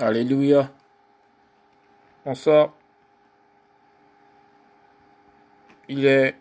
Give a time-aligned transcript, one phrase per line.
[0.00, 0.70] Alléluia.
[2.24, 2.72] Bonsoir.
[5.88, 6.36] Il est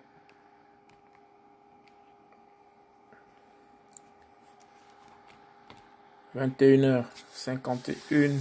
[6.35, 8.35] 21h51.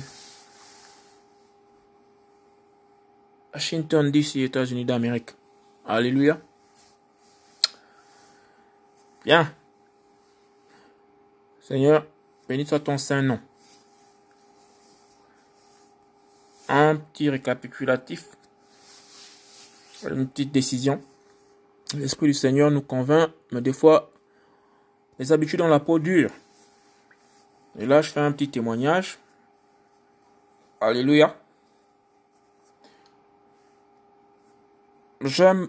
[3.55, 5.31] Washington DC, États-Unis d'Amérique.
[5.87, 6.39] Alléluia.
[9.25, 9.51] Bien.
[11.63, 12.05] Seigneur,
[12.47, 13.41] béni soit ton saint nom.
[16.69, 18.27] Un petit récapitulatif.
[20.09, 21.01] Une petite décision.
[21.95, 24.11] L'Esprit du Seigneur nous convainc, mais des fois,
[25.19, 26.31] les habitudes ont la peau dure.
[27.79, 29.19] Et là, je fais un petit témoignage.
[30.81, 31.37] Alléluia.
[35.21, 35.69] J'aime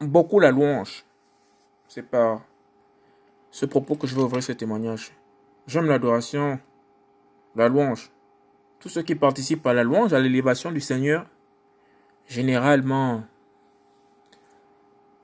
[0.00, 1.04] beaucoup la louange.
[1.88, 2.42] C'est par
[3.50, 5.12] ce propos que je vais ouvrir ce témoignage.
[5.66, 6.58] J'aime l'adoration,
[7.54, 8.10] la louange.
[8.84, 11.24] Tous ceux qui participent à la louange, à l'élévation du Seigneur,
[12.28, 13.24] généralement,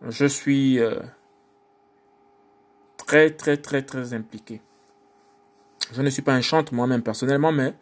[0.01, 0.99] je suis euh,
[2.97, 4.63] très, très, très, très impliqué.
[5.93, 7.75] Je ne suis pas un chanteur moi-même personnellement, mais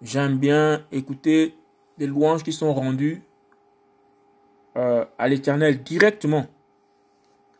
[0.00, 1.54] j'aime bien écouter
[1.98, 3.20] des louanges qui sont rendues
[4.78, 6.46] euh, à l'éternel directement.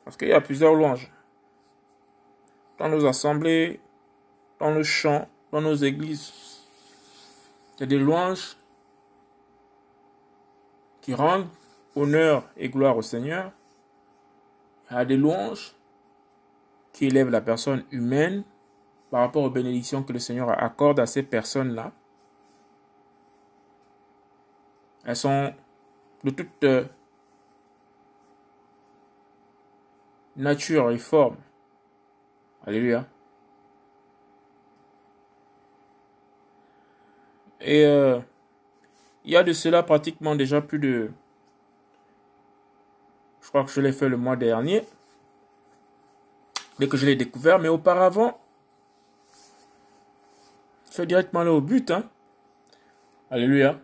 [0.06, 1.12] Parce qu'il y a plusieurs louanges.
[2.78, 3.80] Dans nos assemblées,
[4.58, 6.55] dans le chant, dans nos églises,
[7.80, 8.56] y a des louanges
[11.00, 11.48] qui rendent
[11.94, 13.52] honneur et gloire au Seigneur.
[14.90, 15.74] Il y a des louanges
[16.92, 18.44] qui élèvent la personne humaine
[19.10, 21.92] par rapport aux bénédictions que le Seigneur accorde à ces personnes-là.
[25.04, 25.54] Elles sont
[26.24, 26.84] de toute euh,
[30.36, 31.36] nature et forme.
[32.66, 33.06] Alléluia.
[37.60, 38.20] Et euh,
[39.24, 41.10] il y a de cela pratiquement déjà plus de...
[43.40, 44.84] Je crois que je l'ai fait le mois dernier.
[46.78, 47.58] Dès que je l'ai découvert.
[47.58, 48.38] Mais auparavant,
[50.90, 51.90] je vais directement aller au but.
[51.90, 52.08] Hein.
[53.30, 53.80] Alléluia.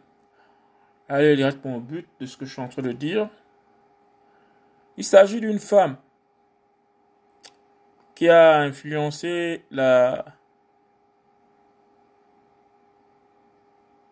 [1.09, 3.29] Allez directement au but de ce que je suis en train de dire.
[4.97, 5.97] Il s'agit d'une femme
[8.15, 10.25] qui a influencé la,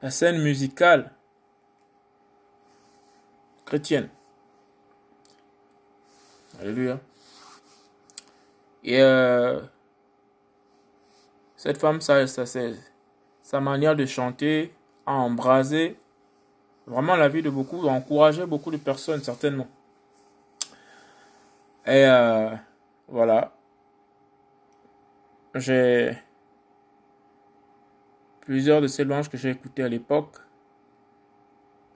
[0.03, 1.13] la scène musicale
[3.65, 4.09] chrétienne.
[6.61, 7.01] Alléluia.
[8.83, 9.61] Et euh,
[11.57, 12.45] cette femme, ça, ça,
[13.43, 14.75] sa manière de chanter
[15.07, 15.99] a embrasé
[16.87, 19.69] vraiment la vie de beaucoup, a encouragé beaucoup de personnes, certainement.
[21.87, 22.51] Et euh,
[23.09, 23.53] voilà.
[25.55, 26.17] J'ai
[28.51, 30.39] plusieurs de ces louanges que j'ai écoutées à l'époque.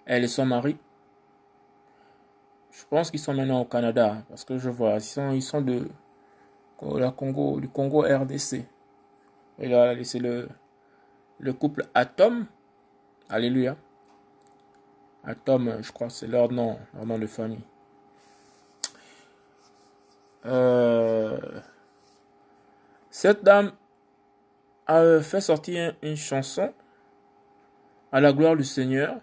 [0.06, 0.76] Elle et son mari.
[2.70, 4.98] Je pense qu'ils sont maintenant au Canada parce que je vois,
[5.32, 5.88] ils sont, de
[6.80, 8.64] la Congo, du Congo RDC.
[9.58, 10.48] Et là, c'est le,
[11.40, 12.46] le couple Atom.
[13.28, 13.76] Alléluia.
[15.24, 17.64] Atom, je crois, c'est leur nom, leur nom de famille.
[20.46, 21.36] Euh,
[23.10, 23.72] cette dame
[24.86, 26.72] a fait sortir une chanson
[28.12, 29.20] à la gloire du Seigneur.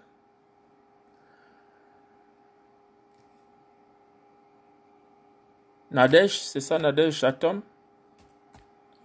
[5.91, 7.61] Nadège, c'est ça, Nadège Atom?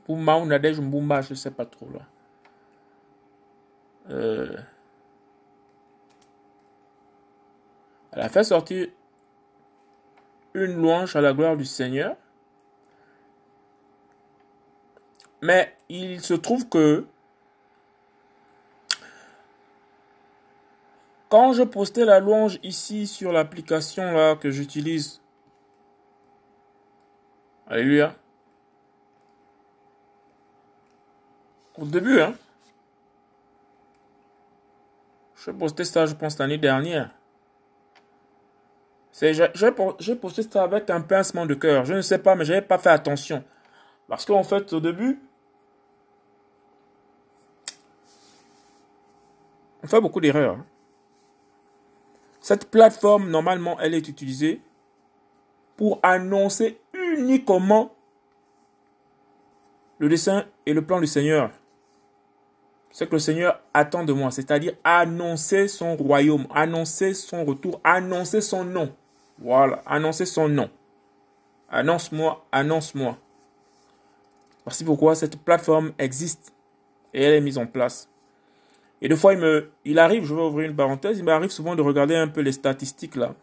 [0.07, 2.01] Boumba ou Nadège Mbumba, je ne sais pas trop là.
[4.11, 4.57] Euh,
[8.13, 8.89] elle a fait sortir
[10.55, 12.17] une louange à la gloire du Seigneur.
[15.43, 17.07] Mais il se trouve que
[21.29, 25.21] quand je postais la louange ici sur l'application là que j'utilise,
[27.69, 28.15] Alléluia.
[31.77, 32.35] Au début, hein.
[35.35, 37.11] Je posté ça, je pense, l'année dernière.
[39.21, 41.85] J'ai posté ça avec un pincement de cœur.
[41.85, 43.43] Je ne sais pas, mais je n'avais pas fait attention.
[44.09, 45.21] Parce qu'en fait, au début,
[49.87, 50.57] on fait beaucoup d'erreurs.
[50.57, 50.65] Hein.
[52.41, 54.61] Cette plateforme, normalement, elle est utilisée
[55.77, 57.93] pour annoncer uniquement
[59.99, 61.51] le dessein et le plan du Seigneur.
[62.91, 68.41] Ce que le Seigneur attend de moi, c'est-à-dire annoncer son royaume, annoncer son retour, annoncer
[68.41, 68.93] son nom.
[69.39, 70.69] Voilà, annoncer son nom.
[71.69, 73.17] Annonce-moi, annonce-moi.
[74.65, 76.53] Voici pourquoi cette plateforme existe
[77.15, 78.09] et elle est mise en place.
[79.03, 81.75] Et des fois, il, me, il arrive, je vais ouvrir une parenthèse, il m'arrive souvent
[81.77, 83.35] de regarder un peu les statistiques là.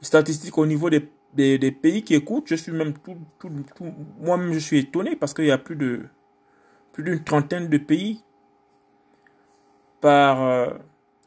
[0.00, 2.48] Les statistiques au niveau des, des, pays qui écoutent.
[2.48, 5.76] Je suis même tout, tout, tout moi-même, je suis étonné parce qu'il y a plus
[5.76, 6.02] de
[6.92, 8.22] plus d'une trentaine de pays
[10.00, 10.70] par euh,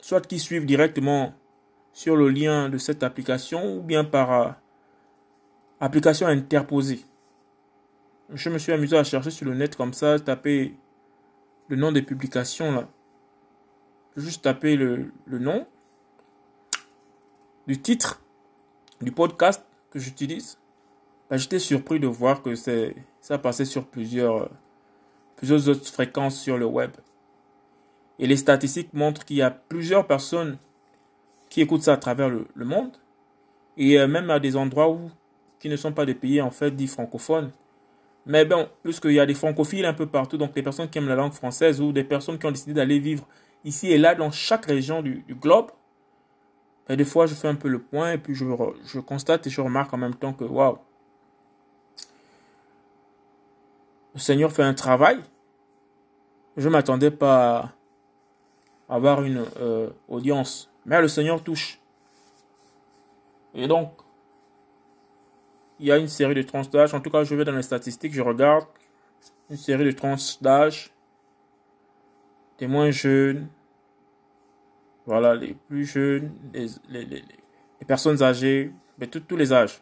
[0.02, 1.34] soit qui suivent directement
[1.94, 4.50] sur le lien de cette application ou bien par euh,
[5.80, 7.06] application interposée.
[8.34, 10.74] Je me suis amusé à chercher sur le net comme ça, taper
[11.70, 12.88] le nom des publications là.
[14.18, 15.66] Juste taper le, le nom
[17.68, 18.22] du titre
[19.02, 20.58] du podcast que j'utilise.
[21.30, 24.50] Ben, j'étais surpris de voir que c'est ça passait sur plusieurs,
[25.36, 26.92] plusieurs autres fréquences sur le web.
[28.18, 30.58] Et les statistiques montrent qu'il y a plusieurs personnes
[31.50, 32.98] qui écoutent ça à travers le, monde.
[33.78, 35.12] Et même à des endroits où,
[35.60, 37.52] qui ne sont pas des pays en fait dits francophones.
[38.26, 41.08] Mais bon, puisqu'il y a des francophiles un peu partout, donc des personnes qui aiment
[41.08, 43.28] la langue française ou des personnes qui ont décidé d'aller vivre
[43.64, 45.72] ici et là dans chaque région du, globe,
[46.88, 48.46] et des fois je fais un peu le point et puis je,
[48.86, 50.78] je constate et je remarque en même temps que waouh,
[54.14, 55.20] le Seigneur fait un travail.
[56.58, 57.74] Je ne m'attendais pas
[58.90, 61.80] à avoir une euh, audience, mais le Seigneur touche.
[63.54, 63.92] Et donc,
[65.80, 66.94] il y a une série de tranches d'âge.
[66.94, 68.66] En tout cas, je vais dans les statistiques, je regarde
[69.50, 70.92] une série de tranches d'âge.
[72.58, 73.48] Des moins jeunes,
[75.06, 77.24] voilà, les plus jeunes, les, les, les,
[77.88, 79.82] personnes âgées, mais tous les âges.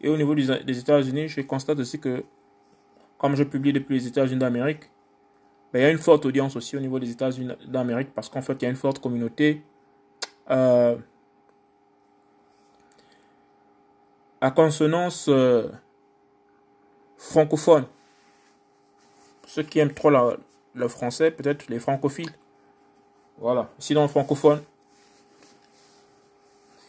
[0.00, 2.24] Et au niveau des États-Unis, je constate aussi que,
[3.18, 4.90] comme je publie depuis les États-Unis d'Amérique,
[5.72, 8.42] ben, il y a une forte audience aussi au niveau des États-Unis d'Amérique parce qu'en
[8.42, 9.62] fait, il y a une forte communauté
[10.50, 10.96] euh,
[14.50, 15.68] consonance euh,
[17.16, 17.86] francophone.
[19.46, 22.32] Ceux qui aiment trop le français, peut-être les francophiles.
[23.38, 23.68] Voilà.
[23.78, 24.62] Sinon, francophone,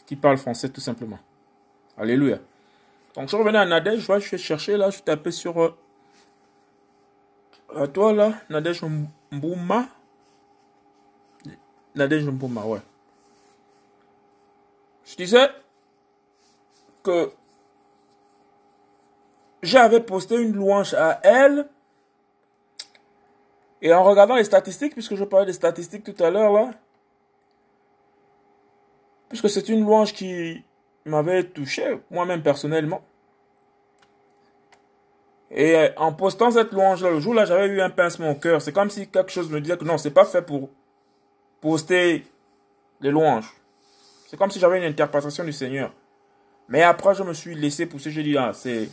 [0.06, 1.20] qui parle français tout simplement.
[1.98, 2.40] Alléluia.
[3.16, 5.62] Donc, je revenais à Nadège, je vais chercher là, je tapais sur.
[5.62, 5.76] Euh,
[7.76, 8.84] à toi là, Nadège
[9.32, 9.88] Mbouma.
[11.96, 12.82] Nadège Mbouma, ouais.
[15.06, 15.50] Je disais
[17.04, 17.32] que
[19.66, 21.68] j'avais posté une louange à elle.
[23.82, 26.72] Et en regardant les statistiques, puisque je parlais des statistiques tout à l'heure là,
[29.30, 30.64] puisque c'est une louange qui
[31.06, 33.02] m'avait touché, moi-même personnellement.
[35.52, 38.62] Et euh, en postant cette louange-là, le jour-là, j'avais eu un pincement au cœur.
[38.62, 40.70] C'est comme si quelque chose me disait que non, c'est pas fait pour
[41.62, 42.26] poster
[43.02, 43.54] les louanges.
[44.28, 45.94] C'est comme si j'avais une interprétation du Seigneur.
[46.68, 48.10] Mais après, je me suis laissé pousser.
[48.10, 48.90] Je dis, ah, c'est,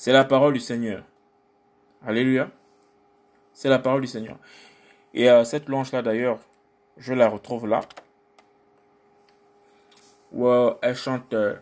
[0.00, 1.04] c'est la parole du Seigneur.
[2.02, 2.50] Alléluia.
[3.52, 4.38] C'est la parole du Seigneur.
[5.12, 6.38] Et euh, cette louange-là, d'ailleurs,
[6.96, 7.80] je la retrouve là.
[10.32, 11.54] Où euh, elle chante euh,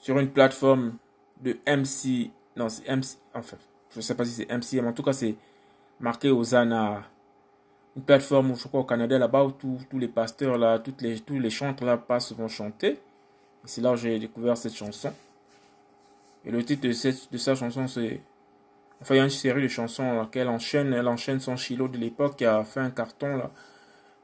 [0.00, 0.98] sur une plateforme
[1.40, 2.32] de MC.
[2.56, 3.18] Non, c'est MC.
[3.34, 3.56] Enfin,
[3.92, 5.36] je ne sais pas si c'est MC, mais en tout cas, c'est
[6.00, 7.04] marqué Zana.
[7.94, 11.38] Une plateforme, je crois, au Canada, là-bas, où tous les pasteurs, là, toutes les, tous
[11.38, 12.98] les chantres, là, passent, vont chanter.
[13.64, 15.12] c'est là où j'ai découvert cette chanson.
[16.44, 18.20] Et le titre de, cette, de sa chanson, c'est.
[19.00, 20.92] Enfin, il y a une série de chansons qu'elle enchaîne.
[20.92, 23.50] Elle enchaîne son chilo de l'époque qui a fait un carton, là.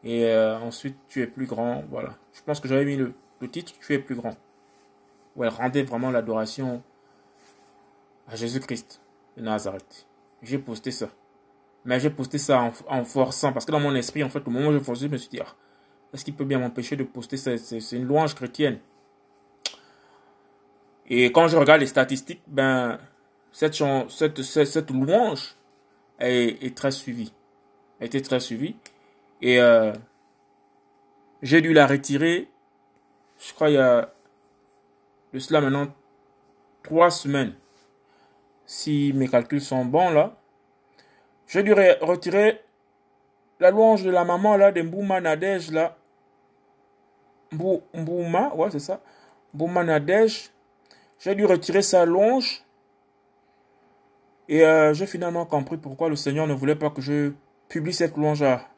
[0.02, 1.84] Et euh, ensuite, Tu es plus grand.
[1.90, 2.14] Voilà.
[2.32, 4.36] Je pense que j'avais mis le, le, titre Tu es plus grand.
[5.36, 6.82] Où elle rendait vraiment l'adoration
[8.28, 9.00] à Jésus-Christ
[9.36, 10.06] de Nazareth.
[10.42, 11.08] J'ai posté ça.
[11.84, 13.52] Mais j'ai posté ça en, forçant.
[13.52, 15.28] Parce que dans mon esprit, en fait, au moment où je forçais, je me suis
[15.28, 15.54] dit, ah,
[16.12, 17.56] est-ce qu'il peut bien m'empêcher de poster ça?
[17.58, 18.78] C'est une louange chrétienne.
[21.08, 22.99] Et quand je regarde les statistiques, ben,
[23.52, 23.75] cette,
[24.08, 25.54] cette, cette, louange
[26.18, 27.32] est, très suivie.
[28.00, 28.76] A été très suivie.
[29.42, 29.92] Et euh,
[31.42, 32.49] j'ai dû la retirer,
[33.38, 34.11] je crois, il y a
[35.34, 35.88] de cela maintenant
[36.82, 37.54] trois semaines.
[38.66, 40.37] Si mes calculs sont bons là.
[41.46, 42.62] J'ai dû retirer
[43.61, 45.96] la louange de la maman là, de Mbouma Nadège là.
[47.52, 49.02] Mbouma, ouais, c'est ça.
[49.52, 50.50] Mbouma Nadège
[51.18, 52.64] j'ai dû retirer sa longe.
[54.49, 57.33] Et euh, j'ai finalement compris pourquoi le Seigneur ne voulait pas que je
[57.68, 58.68] publie cette longe-là.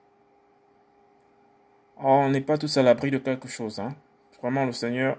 [1.99, 3.81] Oh, on n'est pas tous à l'abri de quelque chose.
[3.81, 3.97] Hein.
[4.41, 5.19] Vraiment, le Seigneur.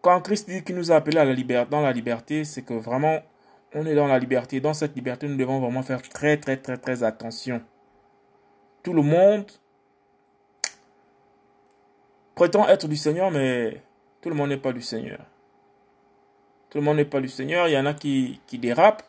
[0.00, 3.20] Quand Christ dit qu'il nous a appelés à dans la liberté, c'est que vraiment,
[3.74, 4.60] on est dans la liberté.
[4.60, 7.62] Dans cette liberté, nous devons vraiment faire très, très, très, très attention.
[8.82, 9.50] Tout le monde
[12.34, 13.82] prétend être du Seigneur, mais
[14.20, 15.20] tout le monde n'est pas du Seigneur.
[16.72, 17.68] Tout le monde n'est pas du Seigneur.
[17.68, 19.04] Il y en a qui, qui dérapent.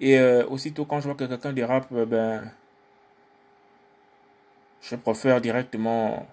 [0.00, 2.50] Et euh, aussitôt, quand je vois que quelqu'un dérape, euh, ben,
[4.80, 6.26] je préfère directement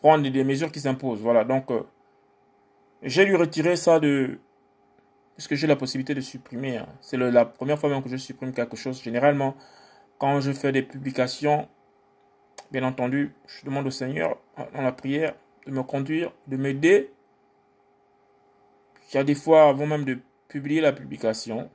[0.00, 1.20] prendre des mesures qui s'imposent.
[1.20, 1.82] Voilà, donc euh,
[3.02, 4.38] j'ai lui retiré ça de...
[5.36, 6.76] Parce que j'ai la possibilité de supprimer.
[6.76, 6.86] Hein.
[7.00, 9.02] C'est la première fois même que je supprime quelque chose.
[9.02, 9.56] Généralement,
[10.18, 11.68] quand je fais des publications,
[12.70, 14.36] bien entendu, je demande au Seigneur,
[14.74, 15.34] dans la prière,
[15.66, 17.10] de me conduire, de m'aider.
[19.10, 21.70] Il y a des fois, avant même de publier la publication,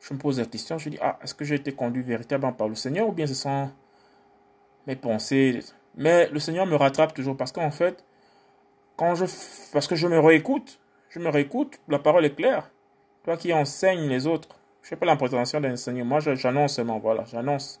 [0.00, 2.68] je me pose la question, je dis, ah, est-ce que j'ai été conduit véritablement par
[2.68, 3.70] le Seigneur ou bien ce sont
[4.86, 5.60] mes pensées?
[5.96, 8.04] Mais le Seigneur me rattrape toujours parce qu'en fait,
[8.96, 9.24] quand je,
[9.72, 10.78] parce que je me réécoute,
[11.10, 12.70] je me réécoute, la parole est claire.
[13.24, 14.48] Toi qui enseignes les autres,
[14.82, 17.80] je n'ai pas l'importation d'enseigner, moi j'annonce seulement, voilà, j'annonce.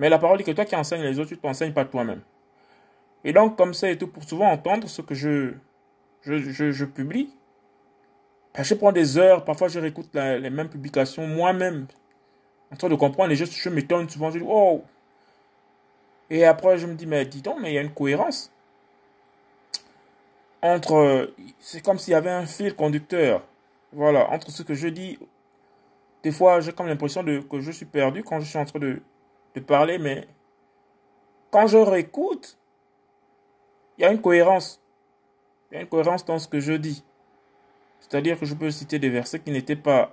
[0.00, 2.22] Mais la parole dit que toi qui enseignes les autres, tu ne t'enseignes pas toi-même.
[3.22, 5.52] Et donc, comme ça et tout, pour souvent entendre ce que je,
[6.22, 7.28] je, je publie,
[8.58, 11.86] je prends des heures, parfois je réécoute les mêmes publications moi-même,
[12.72, 14.82] en train de comprendre, et je, je m'étonne souvent, je dis, oh
[16.30, 18.50] Et après, je me dis, mais dis donc, mais il y a une cohérence.
[20.62, 23.42] Entre, c'est comme s'il y avait un fil conducteur,
[23.92, 25.18] voilà, entre ce que je dis.
[26.22, 29.02] Des fois, j'ai comme l'impression que je suis perdu quand je suis en train de,
[29.54, 30.26] de parler, mais
[31.50, 32.58] quand je réécoute,
[33.98, 34.80] il y a une cohérence.
[35.70, 37.04] Il y a une cohérence dans ce que je dis.
[38.00, 40.10] C'est-à-dire que je peux citer des versets qui n'étaient pas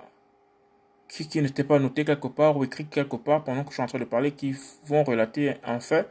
[1.08, 3.82] qui, qui n'étaient pas notés quelque part ou écrits quelque part pendant que je suis
[3.82, 4.54] en train de parler, qui
[4.84, 6.08] vont relater un fait.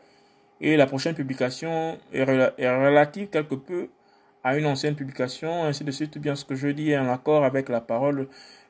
[0.60, 3.89] Et la prochaine publication est, relative quelque peu
[4.43, 7.43] à une ancienne publication, ainsi de suite, bien ce que je dis est en accord
[7.43, 8.27] avec la parole.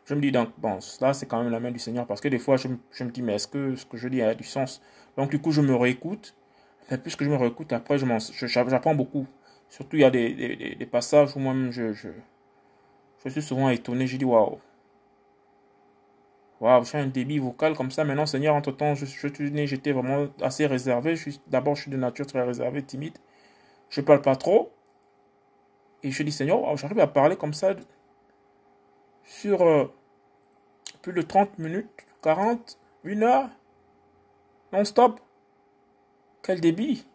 [0.08, 2.30] Je me dis donc, bon, là c'est quand même la main du Seigneur, parce que
[2.30, 4.82] des fois je, me dis, mais est-ce que ce que je dis a du sens?
[5.18, 6.34] Donc du coup, je me réécoute.
[6.90, 9.28] Et puisque je me réécoute, après, j'apprends beaucoup.
[9.70, 11.92] Surtout, il y a des, passages où moi-même je,
[13.30, 14.08] suis souvent étonné.
[14.08, 14.60] Je dis waouh.
[16.62, 18.06] Waouh, j'ai un débit vocal comme ça.
[18.06, 21.16] Maintenant, Seigneur, entre temps, je, je suis né, j'étais vraiment assez réservé.
[21.48, 23.18] D'abord, je suis de nature très réservé, timide.
[23.90, 24.72] Je parle pas trop.
[26.04, 27.76] Et je dis, Seigneur, j'arrive à parler comme ça
[29.24, 29.92] sur euh,
[31.08, 33.48] plus de 30 minutes, 40, une heure,
[34.74, 35.22] non-stop.
[36.44, 37.08] Quel débit.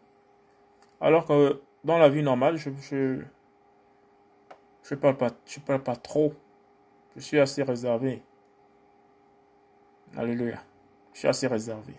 [0.99, 2.71] Alors que dans la vie normale, je,
[4.83, 6.33] je parle pas, je parle pas trop.
[7.17, 8.23] Je suis assez réservé.
[10.17, 10.63] Alléluia.
[11.13, 11.93] Je suis assez réservé.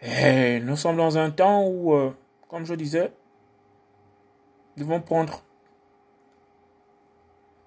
[0.00, 2.16] Et nous sommes dans un temps où, euh,
[2.48, 3.12] comme je disais,
[4.78, 5.42] nous devons prendre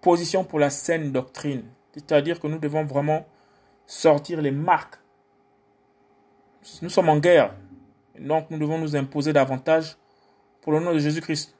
[0.01, 1.65] position pour la saine doctrine.
[1.99, 3.25] C'est-à-dire que nous devons vraiment
[3.85, 4.95] sortir les marques.
[6.81, 7.53] Nous sommes en guerre.
[8.17, 9.97] Donc nous devons nous imposer davantage
[10.61, 11.55] pour le nom de Jésus-Christ.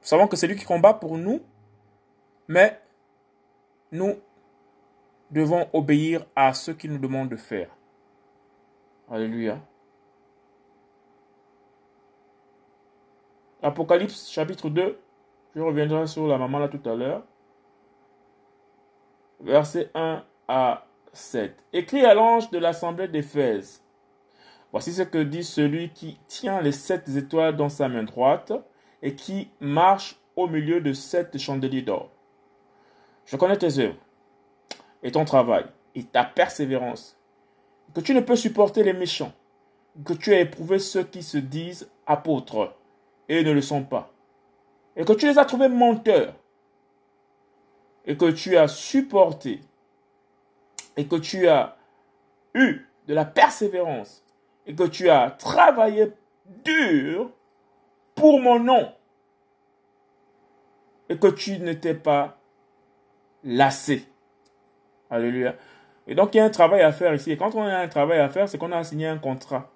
[0.00, 1.40] Nous savons que c'est lui qui combat pour nous,
[2.48, 2.80] mais
[3.92, 4.16] nous
[5.30, 7.68] devons obéir à ce qu'il nous demande de faire.
[9.10, 9.58] Alléluia.
[13.62, 14.98] Apocalypse chapitre 2,
[15.56, 17.24] je reviendrai sur la maman là tout à l'heure.
[19.40, 21.64] Verset 1 à 7.
[21.72, 23.82] Écrit à l'ange de l'assemblée d'Éphèse.
[24.72, 28.52] Voici ce que dit celui qui tient les sept étoiles dans sa main droite
[29.00, 32.10] et qui marche au milieu de sept chandeliers d'or.
[33.24, 33.96] Je connais tes œuvres
[35.02, 35.64] et ton travail
[35.94, 37.18] et ta persévérance,
[37.94, 39.32] que tu ne peux supporter les méchants,
[40.04, 42.74] que tu as éprouvé ceux qui se disent apôtres
[43.28, 44.12] et ne le sont pas,
[44.96, 46.34] et que tu les as trouvés menteurs,
[48.08, 49.60] et que tu as supporté,
[50.96, 51.76] et que tu as
[52.54, 54.24] eu de la persévérance,
[54.66, 56.10] et que tu as travaillé
[56.64, 57.30] dur
[58.14, 58.90] pour mon nom.
[61.10, 62.38] Et que tu n'étais pas
[63.44, 64.08] lassé.
[65.10, 65.54] Alléluia.
[66.06, 67.32] Et donc, il y a un travail à faire ici.
[67.32, 69.70] Et quand on a un travail à faire, c'est qu'on a signé un contrat.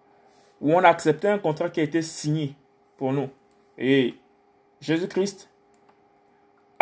[0.60, 2.54] Ou on a accepté un contrat qui a été signé
[2.96, 3.28] pour nous.
[3.78, 4.14] Et
[4.80, 5.51] Jésus-Christ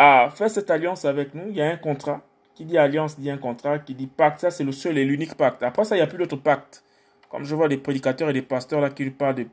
[0.01, 1.45] a fait cette alliance avec nous.
[1.49, 2.21] Il y a un contrat.
[2.55, 3.79] Qui dit alliance dit un contrat.
[3.79, 4.39] Qui dit pacte.
[4.39, 5.63] Ça, c'est le seul et l'unique pacte.
[5.63, 6.83] Après ça, il n'y a plus d'autres pactes.
[7.29, 9.45] Comme je vois des prédicateurs et des pasteurs là qui parlent de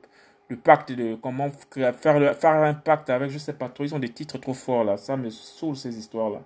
[0.56, 4.08] pacte de comment faire, faire un pacte avec, je sais pas trop, ils ont des
[4.08, 6.40] titres trop forts là, ça me saoule ces histoires-là.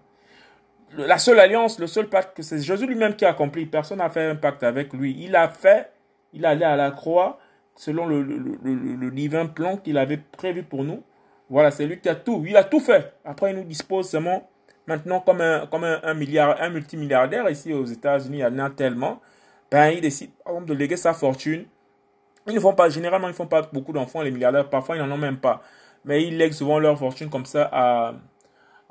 [0.96, 4.10] La seule alliance, le seul pacte que c'est Jésus lui-même qui a accompli, personne n'a
[4.10, 5.16] fait un pacte avec lui.
[5.18, 5.90] Il a fait,
[6.34, 7.38] il allait à la croix
[7.76, 11.02] selon le, divin plan qu'il avait prévu pour nous.
[11.52, 13.14] Voilà, c'est lui qui a tout, il a tout fait.
[13.24, 14.48] Après, il nous dispose seulement
[14.86, 18.70] maintenant comme un, comme un, milliard, un multimilliardaire ici aux États-Unis, il y en a
[18.70, 19.20] tellement.
[19.70, 21.66] Ben, il décide, par exemple, de léguer sa fortune
[22.46, 24.68] ils ne font pas, généralement, ils ne font pas beaucoup d'enfants, les milliardaires.
[24.68, 25.62] Parfois, ils n'en ont même pas.
[26.04, 27.70] mais ils lèguent souvent leur fortune comme ça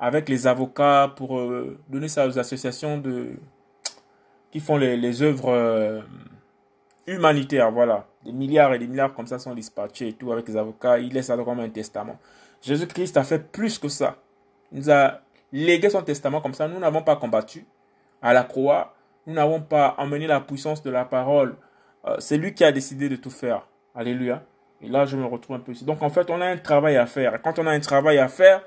[0.00, 3.30] avec les avocats pour euh, donner ça aux associations de,
[4.50, 6.00] qui font les, les œuvres euh,
[7.06, 7.70] humanitaires.
[7.70, 8.06] Voilà.
[8.24, 10.98] Des milliards et des milliards comme ça sont dispatchés et tout avec les avocats.
[10.98, 12.18] Ils laissent ça comme un testament.
[12.62, 14.16] Jésus-Christ a fait plus que ça.
[14.70, 15.20] Il nous a
[15.52, 16.68] légué son testament comme ça.
[16.68, 17.66] Nous n'avons pas combattu
[18.20, 18.94] à la croix.
[19.26, 21.56] Nous n'avons pas emmené la puissance de la parole.
[22.06, 23.66] Euh, c'est lui qui a décidé de tout faire.
[23.94, 24.42] Alléluia.
[24.80, 25.84] Et là, je me retrouve un peu ici.
[25.84, 27.36] Donc, en fait, on a un travail à faire.
[27.36, 28.62] Et quand on a un travail à faire,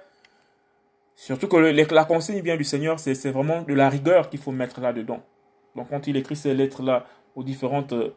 [1.15, 4.79] surtout que la consigne vient du Seigneur, c'est vraiment de la rigueur qu'il faut mettre
[4.79, 5.21] là-dedans.
[5.75, 8.15] Donc, quand il écrit ces lettres-là aux différentes euh,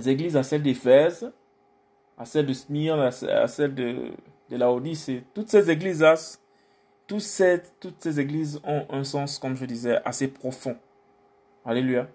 [0.00, 1.32] églises, à celle d'Éphèse,
[2.18, 4.12] à celle de Smyrne, à celle de,
[4.50, 6.14] de la Odyssée, toutes ces églises-là,
[7.06, 10.76] toutes ces, toutes ces églises ont un sens, comme je disais, assez profond.
[11.64, 12.08] Alléluia.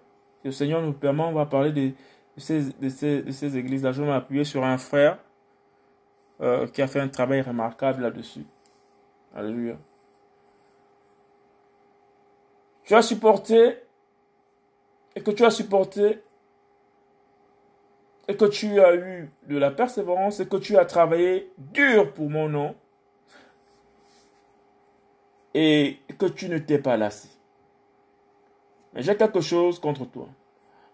[0.44, 1.92] Le Seigneur nous permet, on va parler de,
[2.36, 3.92] ces, de ces, de ces églises-là.
[3.92, 5.18] Je vais m'appuyer sur un frère
[6.40, 8.44] euh, qui a fait un travail remarquable là-dessus.
[9.34, 9.76] Alléluia.
[12.84, 13.78] Tu as supporté
[15.14, 16.22] et que tu as supporté
[18.28, 22.30] et que tu as eu de la persévérance et que tu as travaillé dur pour
[22.30, 22.74] mon nom
[25.54, 27.28] et que tu ne t'es pas lassé.
[28.94, 30.28] Mais j'ai quelque chose contre toi,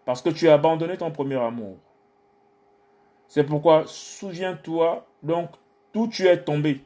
[0.05, 1.77] parce que tu as abandonné ton premier amour.
[3.27, 5.51] C'est pourquoi souviens-toi donc
[5.93, 6.83] d'où tu es tombé.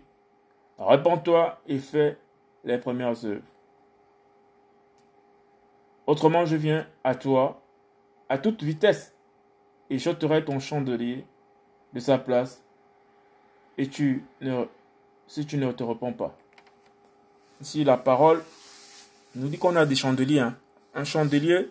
[0.78, 2.18] Répands-toi et fais
[2.64, 3.46] les premières œuvres.
[6.06, 7.62] Autrement, je viens à toi
[8.28, 9.14] à toute vitesse
[9.92, 11.22] et j'ôterai ton chandelier
[11.92, 12.62] de sa place
[13.76, 14.64] et tu ne,
[15.26, 16.34] si tu ne te repens pas.
[17.60, 18.42] Ici, la parole
[19.34, 20.40] nous dit qu'on a des chandeliers.
[20.40, 20.56] Hein.
[20.94, 21.68] Un chandelier,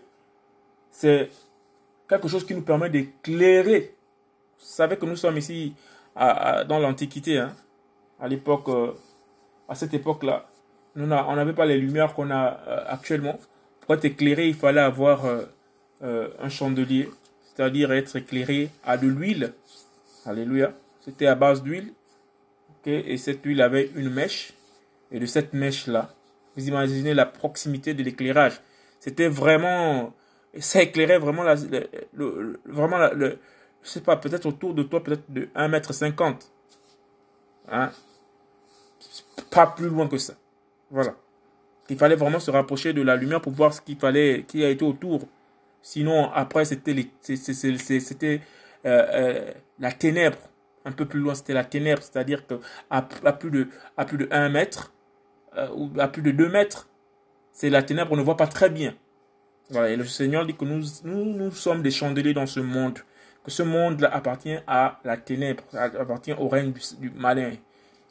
[0.92, 1.32] c'est
[2.08, 3.96] quelque chose qui nous permet d'éclairer.
[4.60, 5.74] Vous savez que nous sommes ici
[6.16, 7.56] dans l'Antiquité, hein.
[8.20, 8.92] à l'époque, euh,
[9.68, 10.46] à cette époque-là.
[10.96, 13.40] on n'avait pas les lumières qu'on a euh, actuellement.
[13.80, 17.10] Pour être éclairé, il fallait avoir euh, un chandelier,
[17.56, 19.54] c'est-à-dire être éclairé à de l'huile.
[20.26, 20.74] Alléluia.
[21.04, 21.94] C'était à base d'huile.
[22.86, 24.54] Et cette huile avait une mèche
[25.12, 26.14] et de cette mèche-là.
[26.56, 28.62] Vous imaginez la proximité de l'éclairage.
[29.00, 30.14] C'était vraiment,
[30.60, 31.56] ça éclairait vraiment la,
[32.66, 33.38] vraiment le,
[33.84, 36.36] je sais pas, peut-être autour de toi, peut-être de 1m50.
[37.70, 37.92] Hein?
[39.50, 40.34] Pas plus loin que ça.
[40.90, 41.16] Voilà.
[41.90, 44.70] Il fallait vraiment se rapprocher de la lumière pour voir ce qu'il fallait, qui a
[44.70, 45.28] été autour.
[45.82, 48.40] Sinon, après, c'était, euh,
[48.86, 50.38] euh, la ténèbre.
[50.86, 52.02] Un peu plus loin, c'était la ténèbre.
[52.02, 53.68] C'est-à-dire que à, plus de,
[54.08, 54.94] plus de 1 mètre,
[55.58, 56.88] euh, ou à plus de 2 mètres,
[57.52, 58.96] c'est la ténèbre, on ne voit pas très bien.
[59.70, 63.00] Voilà, et le Seigneur dit que nous, nous, nous sommes des chandeliers dans ce monde,
[63.44, 67.52] que ce monde appartient à la ténèbre, appartient au règne du, malin,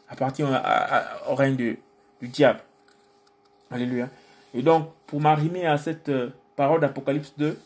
[0.09, 1.79] appartient au règne du
[2.23, 2.61] diable.
[3.71, 4.09] Alléluia.
[4.55, 6.11] Et donc, pour m'arrimer à cette
[6.61, 7.59] parole d'Apocalypse 2,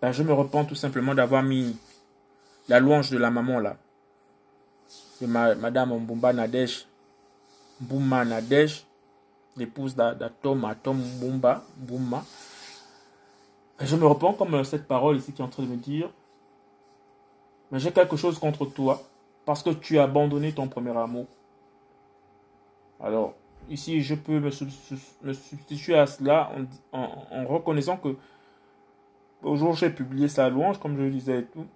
[0.00, 1.76] ben, je me repens tout simplement d'avoir mis
[2.68, 3.76] la louange de la maman là,
[5.20, 6.86] de ma, Madame Mbumba Nadège,
[7.80, 8.86] Bouma Nadej,
[9.56, 12.24] l'épouse d'Atom, Atom Bumba, Bouma.
[13.80, 16.08] Je me reprends comme cette parole ici qui est en train de me dire,
[17.72, 19.02] mais j'ai quelque chose contre toi
[19.44, 21.26] parce que tu as abandonné ton premier amour.
[23.00, 23.34] Alors,
[23.70, 24.50] ici, je peux me,
[25.32, 26.50] substituer à cela
[26.92, 28.16] en, reconnaissant que
[29.42, 31.66] au jour où j'ai publié sa louange, comme je le disais tout,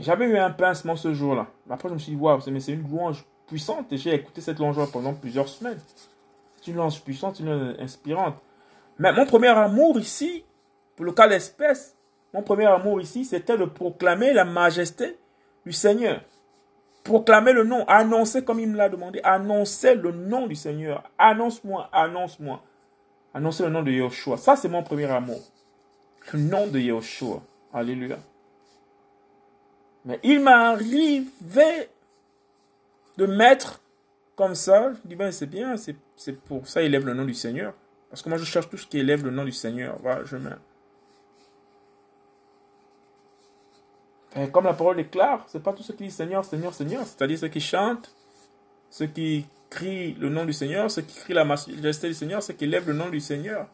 [0.00, 1.46] j'avais eu un pincement ce jour-là.
[1.70, 4.58] Après, je me suis dit, waouh, mais c'est une louange puissante et j'ai écouté cette
[4.58, 5.78] louange pendant plusieurs semaines.
[6.56, 8.36] C'est une louange puissante, une louange inspirante.
[8.98, 10.44] Mais mon premier amour ici,
[10.96, 11.94] pour le cas d'espèce,
[12.32, 15.16] mon premier amour ici, c'était de proclamer la majesté
[15.64, 16.20] du Seigneur.
[17.04, 21.04] Proclamer le nom, annoncer comme il me l'a demandé, annoncer le nom du Seigneur.
[21.18, 22.62] Annonce-moi, annonce-moi.
[23.34, 24.38] Annoncer le nom de Yahushua.
[24.38, 25.40] Ça, c'est mon premier amour.
[26.32, 27.42] Le nom de Yahushua.
[27.72, 28.18] Alléluia.
[30.06, 31.90] Mais il m'arrivait
[33.16, 33.80] de mettre
[34.36, 37.74] comme ça, je dis, ben c'est bien, c'est pour ça élève le nom du Seigneur.
[38.10, 39.98] Parce que moi, je cherche tout ce qui élève le nom du Seigneur.
[40.00, 40.50] Voilà, je mets.
[44.36, 47.06] Et comme la parole est claire, c'est pas tout ce qui dit Seigneur, Seigneur, Seigneur,
[47.06, 48.14] c'est-à-dire ceux qui chantent,
[48.90, 52.54] ceux qui crient le nom du Seigneur, ceux qui crient la majesté du Seigneur, ceux
[52.54, 53.68] qui élèvent le nom du Seigneur,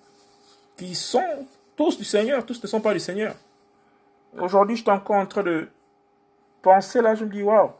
[0.76, 1.46] qui sont
[1.76, 3.34] tous du Seigneur, tous ne sont pas du Seigneur.
[4.38, 5.68] Aujourd'hui, je suis encore en train de
[6.62, 7.70] penser là, je me dis, waouh,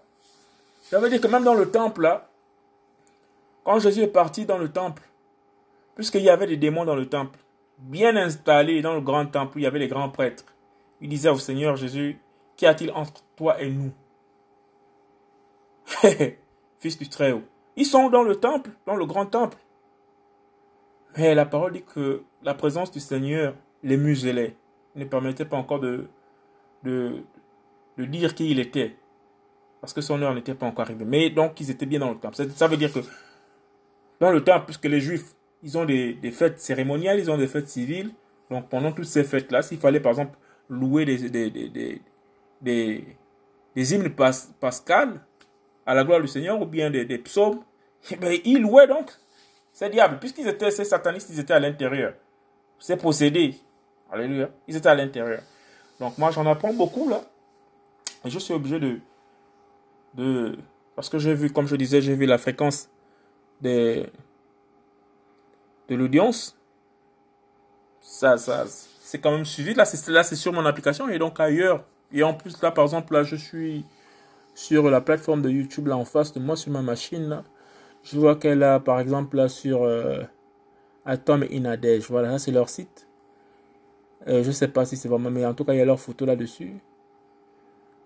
[0.82, 2.28] ça veut dire que même dans le temple, là,
[3.62, 5.02] quand Jésus est parti dans le temple,
[5.94, 7.38] puisqu'il y avait des démons dans le temple,
[7.78, 10.44] bien installés dans le grand temple il y avait les grands prêtres,
[11.00, 12.18] il disait au Seigneur Jésus,
[12.60, 13.90] qu'y a-t-il entre toi et nous?
[16.78, 17.42] Fils du Très-Haut.
[17.76, 19.56] Ils sont dans le temple, dans le grand temple.
[21.16, 24.56] Mais la parole dit que la présence du Seigneur les muselait,
[24.94, 26.08] ne permettait pas encore de,
[26.82, 27.22] de,
[27.96, 28.94] de dire qui il était.
[29.80, 31.06] Parce que son heure n'était pas encore arrivée.
[31.06, 32.36] Mais donc, ils étaient bien dans le temple.
[32.50, 33.00] Ça veut dire que
[34.20, 37.46] dans le temple, puisque les Juifs, ils ont des, des fêtes cérémoniales, ils ont des
[37.46, 38.12] fêtes civiles.
[38.50, 40.36] Donc, pendant toutes ces fêtes-là, s'il fallait, par exemple,
[40.68, 42.02] louer des, des, des,
[42.60, 43.16] des,
[43.76, 45.20] hymnes pas, pascales
[45.86, 47.62] à la gloire du Seigneur ou bien des, psaumes,
[48.10, 49.10] eh bien, ils louaient donc
[49.72, 50.18] ces diables.
[50.18, 52.14] Puisqu'ils étaient, ces satanistes, ils étaient à l'intérieur.
[52.78, 53.56] Ces possédés.
[54.10, 54.50] Alléluia.
[54.66, 55.42] Ils étaient à l'intérieur.
[55.98, 57.22] Donc, moi, j'en apprends beaucoup là.
[58.24, 58.98] Et je suis obligé de,
[60.14, 60.58] de
[61.00, 62.88] parce que j'ai vu, comme je disais, j'ai vu la fréquence
[63.60, 64.06] des,
[65.88, 66.56] de l'audience.
[68.00, 69.74] Ça, ça, c'est quand même suivi.
[69.74, 71.84] Là, c'est sur mon application et donc ailleurs.
[72.12, 73.84] Et en plus, là, par exemple, là, je suis
[74.54, 77.42] sur la plateforme de YouTube, là, en face de moi, sur ma machine.
[78.02, 80.22] Je vois qu'elle a, par exemple, là, sur euh,
[81.04, 82.06] Atom et Inadej.
[82.08, 83.06] Voilà, c'est leur site.
[84.28, 86.00] Euh, je sais pas si c'est vraiment, mais en tout cas, il y a leur
[86.00, 86.76] photo là-dessus.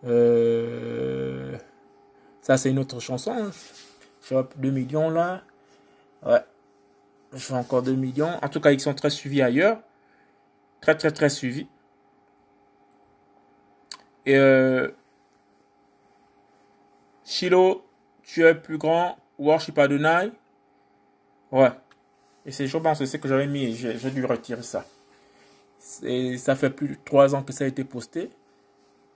[0.04, 1.56] Euh,
[2.42, 3.34] ça, c'est une autre chanson.
[4.22, 5.42] Je vois 2 millions là.
[6.24, 6.40] Ouais.
[7.32, 8.30] Je vois encore 2 millions.
[8.42, 9.80] En tout cas, ils sont très suivis ailleurs.
[10.80, 11.66] Très, très, très suivis.
[14.26, 14.88] Et euh,
[17.24, 17.84] Shiloh,
[18.22, 19.18] tu es plus grand.
[19.38, 20.30] Worship Adonai.
[21.50, 21.72] Ouais.
[22.46, 23.74] Et c'est, je pense c'est que j'avais mis.
[23.74, 24.84] J'ai dû retirer ça.
[26.02, 28.30] Et ça fait plus de 3 ans que ça a été posté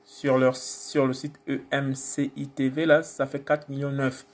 [0.09, 1.38] sur, leur, sur le site
[1.71, 4.27] EMCITV, là, ça fait 4 millions 9.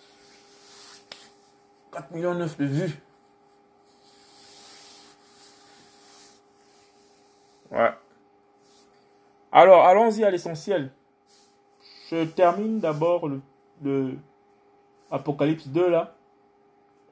[1.93, 3.01] 4 millions 9 de vues.
[7.71, 7.91] Ouais.
[9.57, 10.91] Alors, allons-y à l'essentiel.
[12.11, 13.31] Je termine d'abord
[13.81, 14.17] le,
[15.13, 16.17] Apocalypse 2 là.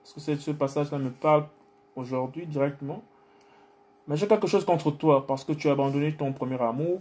[0.02, 1.46] Parce que ce passage-là me parle
[1.94, 3.00] aujourd'hui directement.
[4.09, 6.98] Mais j'ai quelque chose contre toi parce que tu as abandonné ton premier amour.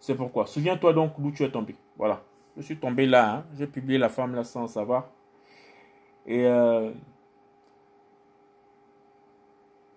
[0.00, 0.46] C'est pourquoi.
[0.46, 1.76] Souviens-toi donc d'où tu es tombé.
[1.96, 2.20] Voilà.
[2.56, 3.36] Je suis tombé là.
[3.36, 3.44] Hein.
[3.56, 5.06] J'ai publié la femme là sans savoir.
[6.26, 6.90] Et euh,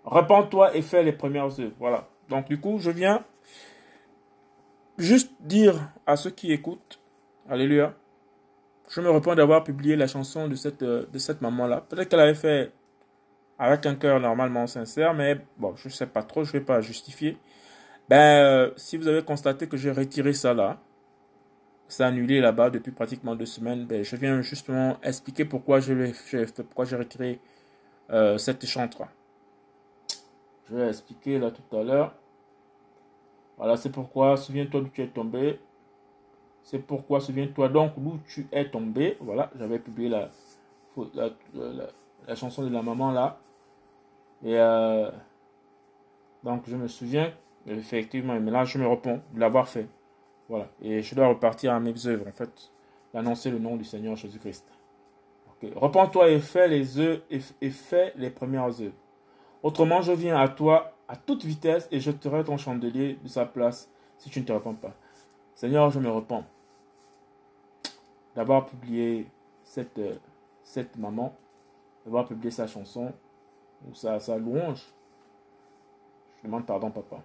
[0.04, 1.74] repends-toi et fais les premières œuvres.
[1.80, 2.08] Voilà.
[2.30, 3.24] Donc du coup, je viens
[5.02, 7.00] juste dire à ceux qui écoutent,
[7.50, 7.94] Alléluia,
[8.90, 11.82] je me repens d'avoir publié la chanson de cette, euh, de cette maman-là.
[11.82, 12.72] Peut-être qu'elle avait fait
[13.58, 16.66] avec un cœur normalement sincère, mais bon, je ne sais pas trop, je ne vais
[16.66, 17.38] pas justifier.
[18.10, 20.80] Ben, euh, si vous avez constaté que j'ai retiré ça là,
[21.88, 26.14] c'est annulé là-bas depuis pratiquement deux semaines, ben, je viens justement expliquer pourquoi je l'ai
[26.56, 27.40] pourquoi j'ai retiré
[28.12, 29.04] euh, cette chantre.
[30.70, 32.16] Je vais expliquer là tout à l'heure.
[33.62, 35.60] Voilà, c'est pourquoi, souviens-toi d'où tu es tombé.
[36.64, 39.18] C'est pourquoi, souviens-toi donc d'où tu es tombé.
[39.20, 40.30] Voilà, j'avais publié la,
[41.14, 43.38] la, chanson de la maman là.
[44.44, 45.12] Et euh,
[46.44, 47.32] donc, je me souviens
[47.68, 49.88] Effectivement, mais là, je me réponds de l'avoir fait.
[50.50, 50.66] Voilà.
[50.82, 52.72] Et je dois repartir à mes œuvres, en fait,
[53.14, 54.66] d'annoncer le nom du Seigneur Jésus-Christ.
[55.58, 55.72] Okay.
[55.76, 58.96] Repends-toi et fais les œuvres et, fais les premières œuvres.
[59.62, 63.46] Autrement, je viens à toi à toute vitesse et je jeterai ton chandelier de sa
[63.46, 64.94] place si tu ne te réponds pas.
[65.56, 66.46] Seigneur, je me réponds
[68.34, 69.28] d'avoir publié
[69.66, 70.16] cette, euh,
[70.64, 71.36] cette maman,
[72.06, 73.12] d'avoir publié sa chanson
[73.86, 74.86] ou sa, sa louange.
[76.38, 77.22] Je demande pardon, papa